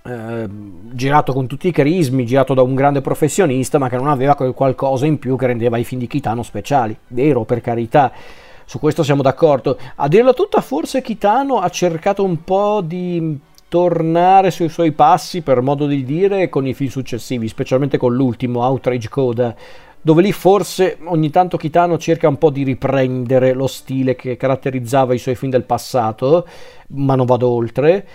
eh, 0.03 0.49
girato 0.91 1.31
con 1.31 1.47
tutti 1.47 1.69
i 1.69 1.71
crismi, 1.71 2.25
girato 2.25 2.53
da 2.53 2.61
un 2.61 2.75
grande 2.75 2.99
professionista 2.99 3.77
ma 3.77 3.87
che 3.87 3.95
non 3.95 4.09
aveva 4.09 4.35
quel 4.35 4.53
qualcosa 4.53 5.05
in 5.05 5.17
più 5.17 5.37
che 5.37 5.47
rendeva 5.47 5.77
i 5.77 5.85
film 5.85 6.01
di 6.01 6.07
Kitano 6.07 6.43
speciali. 6.43 6.97
Vero, 7.07 7.45
per 7.45 7.61
carità, 7.61 8.11
su 8.65 8.79
questo 8.79 9.01
siamo 9.01 9.21
d'accordo. 9.21 9.77
A 9.95 10.09
dirla 10.09 10.33
tutta, 10.33 10.59
forse 10.59 11.01
Kitano 11.01 11.59
ha 11.59 11.69
cercato 11.69 12.23
un 12.23 12.43
po' 12.43 12.81
di 12.83 13.39
tornare 13.69 14.51
sui 14.51 14.69
suoi 14.69 14.91
passi, 14.91 15.41
per 15.41 15.61
modo 15.61 15.87
di 15.87 16.03
dire, 16.03 16.49
con 16.49 16.65
i 16.67 16.73
film 16.73 16.89
successivi, 16.89 17.47
specialmente 17.47 17.97
con 17.97 18.13
l'ultimo, 18.13 18.61
Outrage 18.61 19.09
Coda 19.09 19.55
dove 20.01 20.21
lì 20.21 20.31
forse 20.31 20.97
ogni 21.05 21.29
tanto 21.29 21.57
Kitano 21.57 21.97
cerca 21.97 22.27
un 22.27 22.37
po' 22.37 22.49
di 22.49 22.63
riprendere 22.63 23.53
lo 23.53 23.67
stile 23.67 24.15
che 24.15 24.37
caratterizzava 24.37 25.13
i 25.13 25.17
suoi 25.17 25.35
film 25.35 25.51
del 25.51 25.63
passato, 25.63 26.47
ma 26.89 27.15
non 27.15 27.25
vado 27.25 27.49
oltre. 27.49 28.07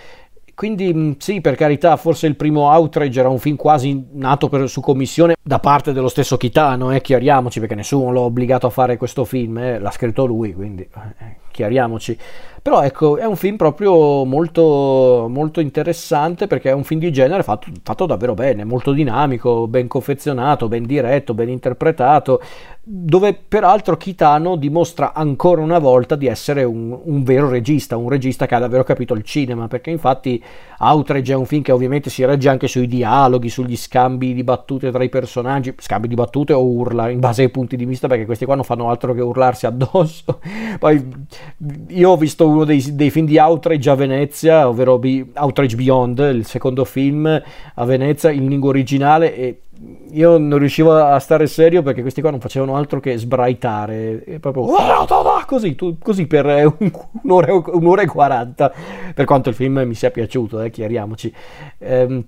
quindi 0.55 0.93
mm, 0.93 1.11
sì, 1.17 1.41
per 1.41 1.55
carità, 1.55 1.95
forse 1.97 2.27
il 2.27 2.35
primo 2.35 2.69
Outrage 2.71 3.19
era 3.19 3.29
un 3.29 3.39
film 3.39 3.55
quasi 3.55 4.07
nato 4.13 4.49
per, 4.49 4.69
su 4.69 4.81
commissione 4.81 5.35
da 5.41 5.59
parte 5.59 5.93
dello 5.93 6.07
stesso 6.07 6.37
Kitano, 6.37 6.91
eh, 6.91 7.01
chiariamoci, 7.01 7.59
perché 7.59 7.75
nessuno 7.75 8.11
l'ha 8.11 8.21
obbligato 8.21 8.67
a 8.67 8.71
fare 8.71 8.97
questo 8.97 9.25
film, 9.25 9.57
eh, 9.57 9.79
l'ha 9.79 9.91
scritto 9.91 10.25
lui, 10.25 10.53
quindi 10.53 10.83
eh, 10.83 11.37
chiariamoci. 11.53 12.17
Però 12.63 12.81
ecco, 12.81 13.17
è 13.17 13.25
un 13.25 13.35
film 13.35 13.57
proprio 13.57 14.23
molto, 14.23 15.27
molto 15.29 15.59
interessante 15.59 16.47
perché 16.47 16.69
è 16.69 16.73
un 16.73 16.85
film 16.85 17.01
di 17.01 17.11
genere 17.11 17.43
fatto, 17.43 17.67
fatto 17.83 18.05
davvero 18.05 18.35
bene, 18.35 18.63
molto 18.63 18.93
dinamico, 18.93 19.67
ben 19.67 19.89
confezionato, 19.89 20.69
ben 20.69 20.85
diretto, 20.85 21.33
ben 21.33 21.49
interpretato, 21.49 22.41
dove 22.81 23.33
peraltro 23.33 23.95
Kitano 23.95 24.55
dimostra 24.57 25.13
ancora 25.13 25.61
una 25.61 25.79
volta 25.79 26.15
di 26.15 26.27
essere 26.27 26.63
un, 26.63 26.97
un, 27.03 27.23
vero 27.23 27.49
regista, 27.49 27.95
un 27.95 28.09
regista 28.09 28.45
che 28.45 28.55
ha 28.55 28.59
davvero 28.59 28.83
capito 28.83 29.13
il 29.13 29.23
cinema, 29.23 29.67
perché 29.67 29.89
infatti 29.89 30.41
Outrage 30.79 31.31
è 31.31 31.35
un 31.35 31.45
film 31.45 31.63
che 31.63 31.71
ovviamente 31.71 32.09
si 32.09 32.25
regge 32.25 32.49
anche 32.49 32.67
sui 32.67 32.87
dialoghi, 32.87 33.47
sugli 33.47 33.77
scambi 33.77 34.33
di 34.33 34.43
battute 34.43 34.91
tra 34.91 35.01
i 35.01 35.07
personaggi, 35.07 35.73
scambi 35.77 36.09
di 36.09 36.15
battute 36.15 36.51
o 36.51 36.61
urla, 36.61 37.09
in 37.09 37.19
base 37.19 37.43
ai 37.43 37.49
punti 37.49 37.77
di 37.77 37.85
vista, 37.85 38.07
perché 38.07 38.25
questi 38.25 38.43
qua 38.43 38.55
non 38.55 38.65
fanno 38.65 38.89
altro 38.89 39.13
che 39.13 39.21
urlarsi 39.21 39.65
addosso. 39.65 40.39
Poi 40.77 41.25
io 41.89 42.09
ho 42.09 42.17
visto 42.17 42.47
uno 42.47 42.63
dei, 42.65 42.83
dei 42.95 43.09
film 43.09 43.25
di 43.25 43.37
Outrage 43.37 43.89
a 43.89 43.95
Venezia, 43.95 44.67
ovvero 44.67 44.99
Outrage 45.33 45.75
Beyond, 45.75 46.19
il 46.33 46.45
secondo 46.45 46.85
film 46.85 47.25
a 47.75 47.85
Venezia 47.85 48.31
in 48.31 48.47
lingua 48.47 48.69
originale 48.69 49.35
e 49.35 49.61
io 50.11 50.37
non 50.37 50.59
riuscivo 50.59 50.93
a 50.93 51.17
stare 51.19 51.47
serio 51.47 51.81
perché 51.81 52.01
questi 52.01 52.21
qua 52.21 52.29
non 52.29 52.39
facevano 52.39 52.75
altro 52.75 52.99
che 52.99 53.17
sbraitare, 53.17 54.23
e 54.23 54.39
proprio 54.39 54.67
così, 55.45 55.75
così 55.99 56.27
per 56.27 56.75
un'ora, 57.23 57.53
un'ora 57.53 58.01
e 58.01 58.07
quaranta, 58.07 58.71
per 59.13 59.25
quanto 59.25 59.49
il 59.49 59.55
film 59.55 59.81
mi 59.85 59.95
sia 59.95 60.11
piaciuto, 60.11 60.61
eh, 60.61 60.69
chiariamoci. 60.69 61.33
Ehm, 61.79 62.23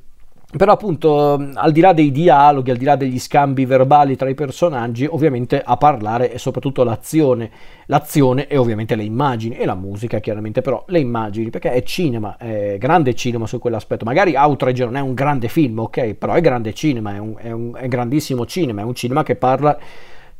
però 0.57 0.73
appunto 0.73 1.33
al 1.53 1.71
di 1.71 1.81
là 1.81 1.93
dei 1.93 2.11
dialoghi, 2.11 2.71
al 2.71 2.77
di 2.77 2.85
là 2.85 2.95
degli 2.95 3.19
scambi 3.19 3.65
verbali 3.65 4.15
tra 4.15 4.29
i 4.29 4.35
personaggi, 4.35 5.05
ovviamente 5.05 5.61
a 5.63 5.77
parlare 5.77 6.31
è 6.31 6.37
soprattutto 6.37 6.83
l'azione, 6.83 7.49
l'azione 7.87 8.47
e 8.47 8.57
ovviamente 8.57 8.95
le 8.95 9.03
immagini 9.03 9.55
e 9.55 9.65
la 9.65 9.75
musica 9.75 10.19
chiaramente, 10.19 10.61
però 10.61 10.83
le 10.87 10.99
immagini, 10.99 11.49
perché 11.49 11.71
è 11.71 11.83
cinema, 11.83 12.37
è 12.37 12.77
grande 12.77 13.13
cinema 13.15 13.47
su 13.47 13.59
quell'aspetto, 13.59 14.05
magari 14.05 14.35
Outrage 14.35 14.85
non 14.85 14.95
è 14.95 15.01
un 15.01 15.13
grande 15.13 15.47
film, 15.47 15.79
ok, 15.79 16.13
però 16.13 16.33
è 16.33 16.41
grande 16.41 16.73
cinema, 16.73 17.15
è 17.15 17.17
un, 17.17 17.35
è 17.37 17.51
un 17.51 17.73
è 17.75 17.87
grandissimo 17.87 18.45
cinema, 18.45 18.81
è 18.81 18.83
un 18.83 18.95
cinema 18.95 19.23
che 19.23 19.35
parla 19.35 19.77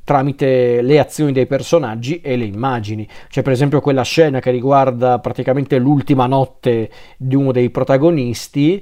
tramite 0.05 0.84
le 0.84 1.00
azioni 1.00 1.31
dei 1.31 1.48
personaggi 1.48 2.22
e 2.22 2.38
le 2.38 2.45
immagini. 2.45 3.07
C'è 3.27 3.41
per 3.41 3.51
esempio 3.51 3.81
quella 3.81 4.03
scena 4.03 4.39
che 4.39 4.51
riguarda 4.51 5.19
praticamente 5.19 5.79
l'ultima 5.79 6.27
notte 6.27 6.89
di 7.17 7.36
uno 7.36 7.51
dei 7.51 7.72
protagonisti, 7.72 8.81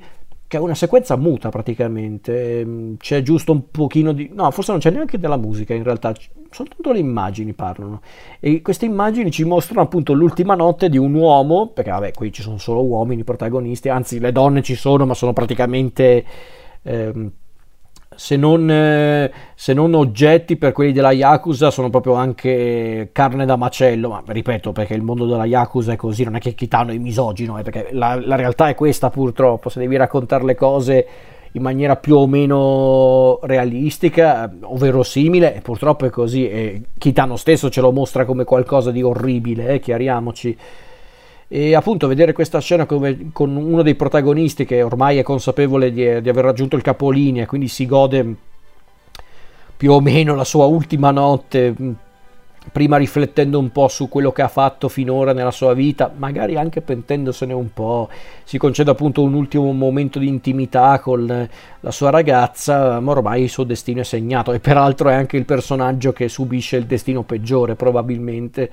che 0.54 0.60
è 0.60 0.62
una 0.62 0.76
sequenza 0.76 1.16
muta 1.18 1.50
praticamente, 1.50 2.60
ehm, 2.60 2.98
c'è 2.98 3.24
giusto 3.24 3.52
un 3.52 3.72
pochino 3.72 4.12
di... 4.12 4.30
no, 4.32 4.52
forse 4.52 4.70
non 4.70 4.80
c'è 4.80 4.92
neanche 4.92 5.18
della 5.18 5.38
musica 5.38 5.74
in 5.74 5.82
realtà, 5.82 6.14
soltanto 6.52 6.92
le 6.92 7.00
immagini 7.00 7.54
parlano. 7.54 8.02
E 8.40 8.62
queste 8.62 8.86
immagini 8.86 9.32
ci 9.32 9.46
mostrano 9.46 9.82
appunto 9.82 10.14
l'ultima 10.14 10.54
notte 10.54 10.90
di 10.90 10.98
un 11.00 11.16
uomo, 11.16 11.70
perché 11.70 11.90
vabbè, 11.90 12.12
qui 12.12 12.32
ci 12.32 12.44
sono 12.44 12.60
solo 12.60 12.84
uomini 12.84 13.24
protagonisti, 13.24 13.90
anzi 13.90 14.20
le 14.20 14.32
donne 14.32 14.62
ci 14.62 14.76
sono, 14.76 15.08
ma 15.08 15.16
sono 15.16 15.34
praticamente... 15.34 16.24
Ehm, 16.84 17.32
se 18.16 18.36
non, 18.36 18.70
eh, 18.70 19.32
se 19.56 19.74
non, 19.74 19.94
oggetti 19.94 20.56
per 20.58 20.72
quelli 20.72 20.92
della 20.92 21.12
Yakuza 21.12 21.72
sono 21.72 21.90
proprio 21.90 22.14
anche 22.14 23.10
carne 23.12 23.46
da 23.46 23.56
macello, 23.56 24.10
ma 24.10 24.24
ripeto 24.26 24.72
perché 24.72 24.94
il 24.94 25.02
mondo 25.02 25.26
della 25.26 25.46
Yakuza 25.46 25.94
è 25.94 25.96
così, 25.96 26.24
non 26.24 26.36
è 26.36 26.40
che 26.40 26.54
Kitano 26.54 26.92
è 26.92 26.98
misogino, 26.98 27.58
eh, 27.58 27.64
perché 27.64 27.90
la, 27.92 28.20
la, 28.24 28.36
realtà 28.36 28.70
è 28.70 28.76
questa 28.76 29.10
purtroppo, 29.10 29.70
se 29.70 29.80
devi 29.80 29.96
raccontare 29.96 30.44
le 30.44 30.56
cose 30.56 31.08
in 31.52 31.62
maniera 31.62 31.96
più 31.96 32.16
o 32.16 32.28
meno 32.28 33.40
realistica 33.44 34.52
o 34.62 34.76
verosimile, 34.76 35.60
purtroppo 35.62 36.06
è 36.06 36.10
così, 36.10 36.50
e 36.50 36.82
Kitano 36.98 37.36
stesso 37.36 37.70
ce 37.70 37.82
lo 37.82 37.92
mostra 37.92 38.26
come 38.26 38.44
qualcosa 38.44 38.92
di 38.92 39.04
orribile, 39.04 39.68
eh, 39.68 39.80
chiariamoci 39.80 40.58
e 41.56 41.76
appunto 41.76 42.08
vedere 42.08 42.34
questa 42.34 42.60
scena 42.60 42.88
come, 42.88 43.30
con 43.32 43.56
uno 43.56 43.84
dei 43.84 43.94
protagonisti 43.94 44.66
che 44.66 44.82
ormai 44.82 45.20
è 45.20 45.22
consapevole 45.22 45.92
di, 45.92 46.20
di 46.20 46.28
aver 46.28 46.46
raggiunto 46.46 46.76
il 46.76 46.82
capolinea, 46.82 47.46
quindi 47.46 47.68
si 47.68 47.86
gode 47.86 48.36
più 49.78 49.92
o 49.92 50.02
meno 50.02 50.34
la 50.34 50.46
sua 50.46 50.66
ultima 50.66 51.12
notte, 51.12 51.76
prima 52.72 52.98
riflettendo 52.98 53.60
un 53.60 53.72
po' 53.72 53.88
su 53.88 54.10
quello 54.10 54.32
che 54.32 54.42
ha 54.42 54.48
fatto 54.48 54.90
finora 54.90 55.32
nella 55.32 55.52
sua 55.52 55.76
vita, 55.76 56.12
magari 56.16 56.56
anche 56.56 56.82
pentendosene 56.82 57.54
un 57.54 57.72
po', 57.72 58.10
si 58.46 58.58
concede 58.58 58.90
appunto 58.90 59.22
un 59.22 59.36
ultimo 59.36 59.72
momento 59.74 60.18
di 60.18 60.28
intimità 60.28 61.00
con 61.02 61.48
la 61.80 61.92
sua 61.92 62.10
ragazza, 62.10 63.00
ma 63.00 63.12
ormai 63.12 63.44
il 63.44 63.50
suo 63.50 63.64
destino 63.64 64.02
è 64.02 64.06
segnato 64.06 64.54
e 64.54 64.60
peraltro 64.60 65.10
è 65.10 65.14
anche 65.14 65.38
il 65.38 65.46
personaggio 65.46 66.14
che 66.14 66.30
subisce 66.30 66.78
il 66.78 66.86
destino 66.88 67.22
peggiore 67.22 67.76
probabilmente 67.76 68.72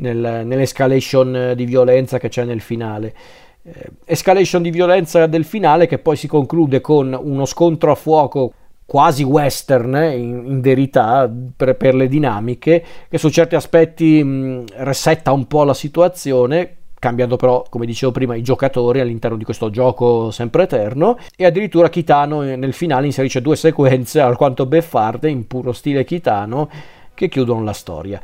nel, 0.00 0.42
nell'escalation 0.44 1.52
di 1.54 1.64
violenza 1.64 2.18
che 2.18 2.28
c'è 2.28 2.44
nel 2.44 2.60
finale. 2.60 3.14
Eh, 3.62 3.90
escalation 4.06 4.62
di 4.62 4.70
violenza 4.70 5.26
del 5.26 5.44
finale 5.44 5.86
che 5.86 5.98
poi 5.98 6.16
si 6.16 6.26
conclude 6.26 6.80
con 6.80 7.16
uno 7.20 7.44
scontro 7.44 7.90
a 7.90 7.94
fuoco 7.94 8.52
quasi 8.86 9.22
western 9.22 9.94
eh, 9.94 10.16
in, 10.16 10.46
in 10.46 10.60
verità 10.62 11.30
per, 11.54 11.76
per, 11.76 11.94
le 11.94 12.08
dinamiche 12.08 12.84
che 13.08 13.18
su 13.18 13.28
certi 13.28 13.56
aspetti 13.56 14.24
mh, 14.24 14.64
resetta 14.78 15.30
un 15.32 15.46
po' 15.46 15.64
la 15.64 15.74
situazione 15.74 16.76
cambiando 16.98 17.36
però 17.36 17.64
come 17.68 17.84
dicevo 17.84 18.12
prima 18.12 18.34
i 18.34 18.42
giocatori 18.42 19.00
all'interno 19.00 19.36
di 19.36 19.44
questo 19.44 19.68
gioco 19.68 20.30
sempre 20.30 20.62
eterno 20.62 21.18
e 21.36 21.44
addirittura 21.44 21.90
Kitano 21.90 22.42
eh, 22.42 22.56
nel 22.56 22.72
finale 22.72 23.06
inserisce 23.06 23.42
due 23.42 23.56
sequenze 23.56 24.18
alquanto 24.20 24.64
beffarde 24.64 25.28
in 25.28 25.46
puro 25.46 25.72
stile 25.72 26.02
Kitano 26.04 26.70
che 27.12 27.28
chiudono 27.28 27.62
la 27.62 27.74
storia 27.74 28.20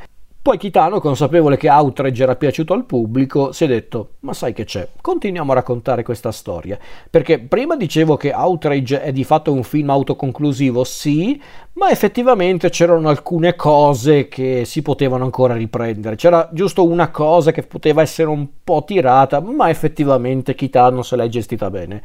poi 0.47 0.57
Kitano, 0.57 1.01
consapevole 1.01 1.57
che 1.57 1.69
Outrage 1.69 2.23
era 2.23 2.37
piaciuto 2.37 2.71
al 2.71 2.85
pubblico, 2.85 3.51
si 3.51 3.65
è 3.65 3.67
detto: 3.67 4.11
Ma 4.21 4.31
sai 4.31 4.53
che 4.53 4.63
c'è? 4.63 4.87
Continuiamo 5.01 5.51
a 5.51 5.55
raccontare 5.55 6.03
questa 6.03 6.31
storia. 6.31 6.79
Perché 7.09 7.39
prima 7.39 7.75
dicevo 7.75 8.15
che 8.15 8.31
Outrage 8.31 9.01
è 9.01 9.11
di 9.11 9.25
fatto 9.25 9.51
un 9.51 9.63
film 9.63 9.89
autoconclusivo, 9.89 10.85
sì, 10.85 11.37
ma 11.73 11.89
effettivamente 11.89 12.69
c'erano 12.69 13.09
alcune 13.09 13.57
cose 13.57 14.29
che 14.29 14.63
si 14.63 14.81
potevano 14.81 15.25
ancora 15.25 15.53
riprendere. 15.53 16.15
C'era 16.15 16.47
giusto 16.53 16.87
una 16.87 17.09
cosa 17.11 17.51
che 17.51 17.63
poteva 17.63 18.01
essere 18.01 18.29
un 18.29 18.47
po' 18.63 18.85
tirata, 18.85 19.41
ma 19.41 19.69
effettivamente 19.69 20.55
Kitano 20.55 21.01
se 21.01 21.17
l'è 21.17 21.27
gestita 21.27 21.69
bene. 21.69 22.01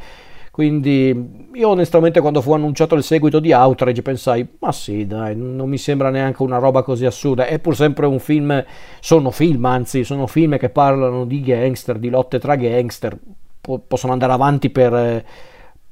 Quindi 0.52 1.48
io 1.54 1.68
onestamente 1.70 2.20
quando 2.20 2.42
fu 2.42 2.52
annunciato 2.52 2.94
il 2.94 3.02
seguito 3.02 3.40
di 3.40 3.54
Outrage 3.54 4.02
pensai, 4.02 4.46
ma 4.58 4.70
sì 4.70 5.06
dai, 5.06 5.34
non 5.34 5.66
mi 5.66 5.78
sembra 5.78 6.10
neanche 6.10 6.42
una 6.42 6.58
roba 6.58 6.82
così 6.82 7.06
assurda, 7.06 7.46
è 7.46 7.58
pur 7.58 7.74
sempre 7.74 8.04
un 8.04 8.18
film, 8.18 8.62
sono 9.00 9.30
film 9.30 9.64
anzi, 9.64 10.04
sono 10.04 10.26
film 10.26 10.58
che 10.58 10.68
parlano 10.68 11.24
di 11.24 11.40
gangster, 11.40 11.98
di 11.98 12.10
lotte 12.10 12.38
tra 12.38 12.56
gangster, 12.56 13.18
po- 13.62 13.78
possono 13.78 14.12
andare 14.12 14.32
avanti 14.32 14.68
per... 14.70 15.24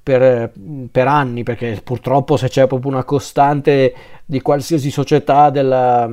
Per, 0.03 0.53
per, 0.90 1.07
anni, 1.07 1.42
perché 1.42 1.81
purtroppo 1.85 2.37
se 2.38 2.49
c'è 2.49 2.66
proprio 2.66 2.90
una 2.90 3.05
costante 3.05 3.94
di 4.25 4.40
qualsiasi 4.40 4.90
società 4.90 5.51
della, 5.51 6.09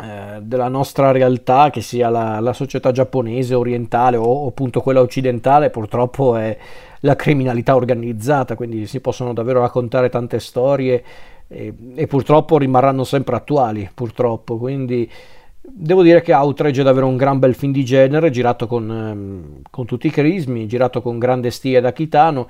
eh, 0.00 0.40
della 0.42 0.68
nostra 0.68 1.12
realtà, 1.12 1.70
che 1.70 1.80
sia 1.80 2.08
la, 2.08 2.40
la 2.40 2.52
società 2.52 2.90
giapponese, 2.90 3.54
orientale 3.54 4.16
o, 4.16 4.48
appunto 4.48 4.80
quella 4.80 5.00
occidentale, 5.00 5.70
purtroppo 5.70 6.36
è 6.36 6.56
la 7.00 7.16
criminalità 7.16 7.76
organizzata, 7.76 8.56
quindi 8.56 8.86
si 8.86 9.00
possono 9.00 9.32
davvero 9.32 9.60
raccontare 9.60 10.08
tante 10.08 10.40
storie 10.40 11.04
e, 11.46 11.74
e 11.94 12.06
purtroppo 12.06 12.58
rimarranno 12.58 13.04
sempre 13.04 13.36
attuali, 13.36 13.88
purtroppo, 13.94 14.56
quindi 14.56 15.08
devo 15.60 16.02
dire 16.02 16.20
che 16.22 16.34
Outrage 16.34 16.80
è 16.80 16.84
davvero 16.84 17.06
un 17.06 17.16
gran 17.16 17.38
bel 17.38 17.54
film 17.54 17.72
di 17.72 17.84
genere, 17.84 18.30
girato 18.30 18.66
con, 18.66 18.90
ehm, 18.90 19.60
con 19.70 19.86
tutti 19.86 20.08
i 20.08 20.10
crismi, 20.10 20.66
girato 20.66 21.00
con 21.00 21.18
grande 21.18 21.50
stile 21.50 21.80
da 21.80 21.92
Kitano 21.92 22.48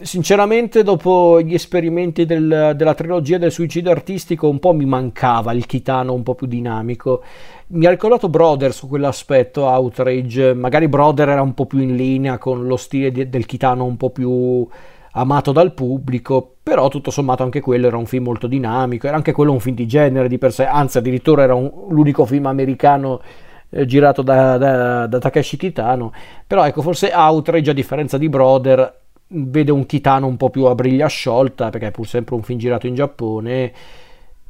sinceramente 0.00 0.82
dopo 0.82 1.40
gli 1.40 1.54
esperimenti 1.54 2.24
del, 2.24 2.72
della 2.76 2.94
trilogia 2.94 3.38
del 3.38 3.52
suicidio 3.52 3.90
artistico 3.90 4.48
un 4.48 4.58
po' 4.58 4.72
mi 4.72 4.84
mancava 4.84 5.52
il 5.52 5.66
Kitano 5.66 6.12
un 6.12 6.22
po' 6.22 6.34
più 6.34 6.46
dinamico. 6.46 7.22
Mi 7.68 7.86
ha 7.86 7.90
ricordato 7.90 8.28
Brother 8.28 8.72
su 8.72 8.88
quell'aspetto 8.88 9.66
Outrage. 9.66 10.54
Magari 10.54 10.88
Brother 10.88 11.28
era 11.28 11.42
un 11.42 11.54
po' 11.54 11.66
più 11.66 11.78
in 11.78 11.96
linea 11.96 12.38
con 12.38 12.66
lo 12.66 12.76
stile 12.76 13.10
di, 13.10 13.28
del 13.28 13.46
Kitano 13.46 13.84
un 13.84 13.96
po' 13.96 14.10
più 14.10 14.66
amato 15.14 15.52
dal 15.52 15.74
pubblico 15.74 16.54
però 16.62 16.88
tutto 16.88 17.10
sommato 17.10 17.42
anche 17.42 17.60
quello 17.60 17.86
era 17.86 17.96
un 17.96 18.06
film 18.06 18.24
molto 18.24 18.46
dinamico. 18.46 19.06
Era 19.06 19.16
anche 19.16 19.32
quello 19.32 19.52
un 19.52 19.60
film 19.60 19.76
di 19.76 19.86
genere 19.86 20.28
di 20.28 20.38
per 20.38 20.52
sé 20.52 20.64
anzi 20.64 20.98
addirittura 20.98 21.42
era 21.42 21.54
un, 21.54 21.70
l'unico 21.90 22.24
film 22.24 22.46
americano 22.46 23.20
eh, 23.68 23.84
girato 23.84 24.22
da, 24.22 24.56
da, 24.58 25.06
da 25.06 25.18
Takeshi 25.18 25.56
Kitano. 25.56 26.12
Però 26.46 26.64
ecco 26.64 26.82
forse 26.82 27.10
Outrage 27.12 27.70
a 27.70 27.74
differenza 27.74 28.18
di 28.18 28.28
Brother 28.28 29.00
vede 29.34 29.72
un 29.72 29.86
Kitano 29.86 30.26
un 30.26 30.36
po' 30.36 30.50
più 30.50 30.64
a 30.64 30.74
briglia 30.74 31.06
sciolta 31.06 31.70
perché 31.70 31.88
è 31.88 31.90
pur 31.90 32.06
sempre 32.06 32.34
un 32.34 32.42
film 32.42 32.58
girato 32.58 32.86
in 32.86 32.94
Giappone 32.94 33.72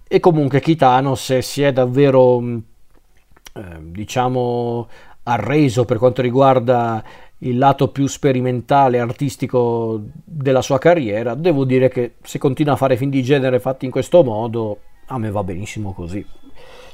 e 0.06 0.20
comunque 0.20 0.60
Kitano 0.60 1.14
se 1.14 1.40
si 1.42 1.62
è 1.62 1.72
davvero 1.72 2.42
eh, 3.54 3.62
diciamo 3.80 4.88
arreso 5.24 5.84
per 5.84 5.98
quanto 5.98 6.22
riguarda 6.22 7.02
il 7.44 7.58
lato 7.58 7.88
più 7.88 8.06
sperimentale, 8.06 9.00
artistico 9.00 10.00
della 10.24 10.62
sua 10.62 10.78
carriera, 10.78 11.34
devo 11.34 11.64
dire 11.64 11.88
che 11.88 12.14
se 12.22 12.38
continua 12.38 12.74
a 12.74 12.76
fare 12.76 12.96
film 12.96 13.10
di 13.10 13.22
genere 13.22 13.58
fatti 13.58 13.84
in 13.84 13.90
questo 13.90 14.22
modo, 14.22 14.78
a 15.06 15.18
me 15.18 15.30
va 15.30 15.42
benissimo 15.42 15.92
così. 15.92 16.24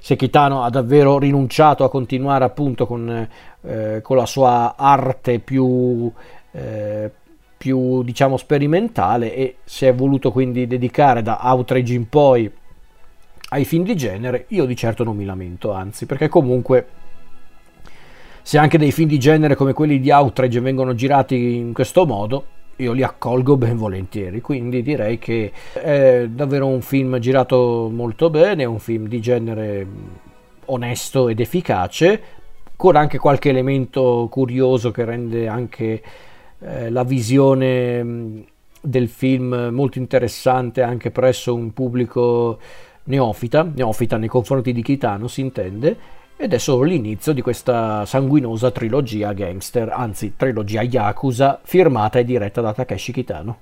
Se 0.01 0.17
Kitano 0.17 0.63
ha 0.63 0.71
davvero 0.71 1.19
rinunciato 1.19 1.85
a 1.85 1.91
continuare 1.91 2.45
appunto 2.45 2.87
con, 2.87 3.29
eh, 3.61 4.01
con 4.03 4.17
la 4.17 4.27
sua 4.27 4.75
arte 4.77 5.39
più, 5.39 6.11
eh, 6.53 7.11
più 7.59 8.03
diciamo 8.05 8.37
sperimentale 8.37 9.35
e 9.35 9.57
si 9.65 9.85
è 9.85 9.93
voluto 9.93 10.31
quindi 10.31 10.67
dedicare 10.67 11.23
da 11.23 11.41
Outrage 11.43 11.93
in 11.93 12.09
poi 12.09 12.51
ai 13.51 13.65
film 13.65 13.85
di 13.85 13.97
genere, 13.97 14.45
io 14.49 14.65
di 14.65 14.77
certo 14.77 15.05
non 15.05 15.17
mi 15.17 15.25
lamento, 15.25 15.73
anzi, 15.73 16.07
perché 16.07 16.29
comunque 16.29 16.87
se 18.43 18.59
anche 18.59 18.79
dei 18.79 18.93
film 18.93 19.09
di 19.09 19.19
genere 19.19 19.57
come 19.57 19.73
quelli 19.73 19.99
di 20.01 20.11
Outrage 20.11 20.61
vengono 20.61 20.95
girati 20.95 21.57
in 21.57 21.73
questo 21.73 22.07
modo, 22.07 22.45
io 22.77 22.93
li 22.93 23.03
accolgo 23.03 23.57
ben 23.57 23.77
volentieri, 23.77 24.41
quindi 24.41 24.83
direi 24.83 25.19
che 25.19 25.51
è 25.73 26.27
davvero 26.29 26.67
un 26.67 26.81
film 26.81 27.19
girato 27.19 27.91
molto 27.93 28.31
bene, 28.31 28.65
un 28.65 28.79
film 28.79 29.09
di 29.09 29.21
genere 29.21 29.87
onesto 30.67 31.29
ed 31.29 31.41
efficace, 31.41 32.23
con 32.77 32.95
anche 32.95 33.19
qualche 33.19 33.49
elemento 33.49 34.29
curioso 34.31 34.93
che 34.93 35.05
rende 35.05 35.49
anche 35.49 36.03
eh, 36.61 36.91
la 36.91 37.05
visione 37.05 38.03
mm, 38.03 38.41
del 38.81 39.09
film 39.09 39.71
molto 39.73 39.99
interessante 39.99 40.83
anche 40.83 41.11
presso 41.11 41.55
un 41.55 41.73
pubblico 41.73 42.59
neofita, 43.05 43.71
neofita 43.75 44.17
nei 44.17 44.29
confronti 44.29 44.73
di 44.73 44.83
Kitano 44.83 45.29
si 45.29 45.41
intende, 45.41 45.97
ed 46.37 46.53
è 46.53 46.59
solo 46.59 46.85
l'inizio 46.85 47.33
di 47.33 47.41
questa 47.43 48.07
sanguinosa 48.07 48.71
trilogia 48.71 49.33
gangster, 49.33 49.91
anzi 49.91 50.35
trilogia 50.37 50.83
Yakuza, 50.83 51.59
firmata 51.63 52.21
e 52.21 52.25
diretta 52.25 52.61
da 52.61 52.73
Takeshi 52.73 53.13
Kitano. 53.13 53.59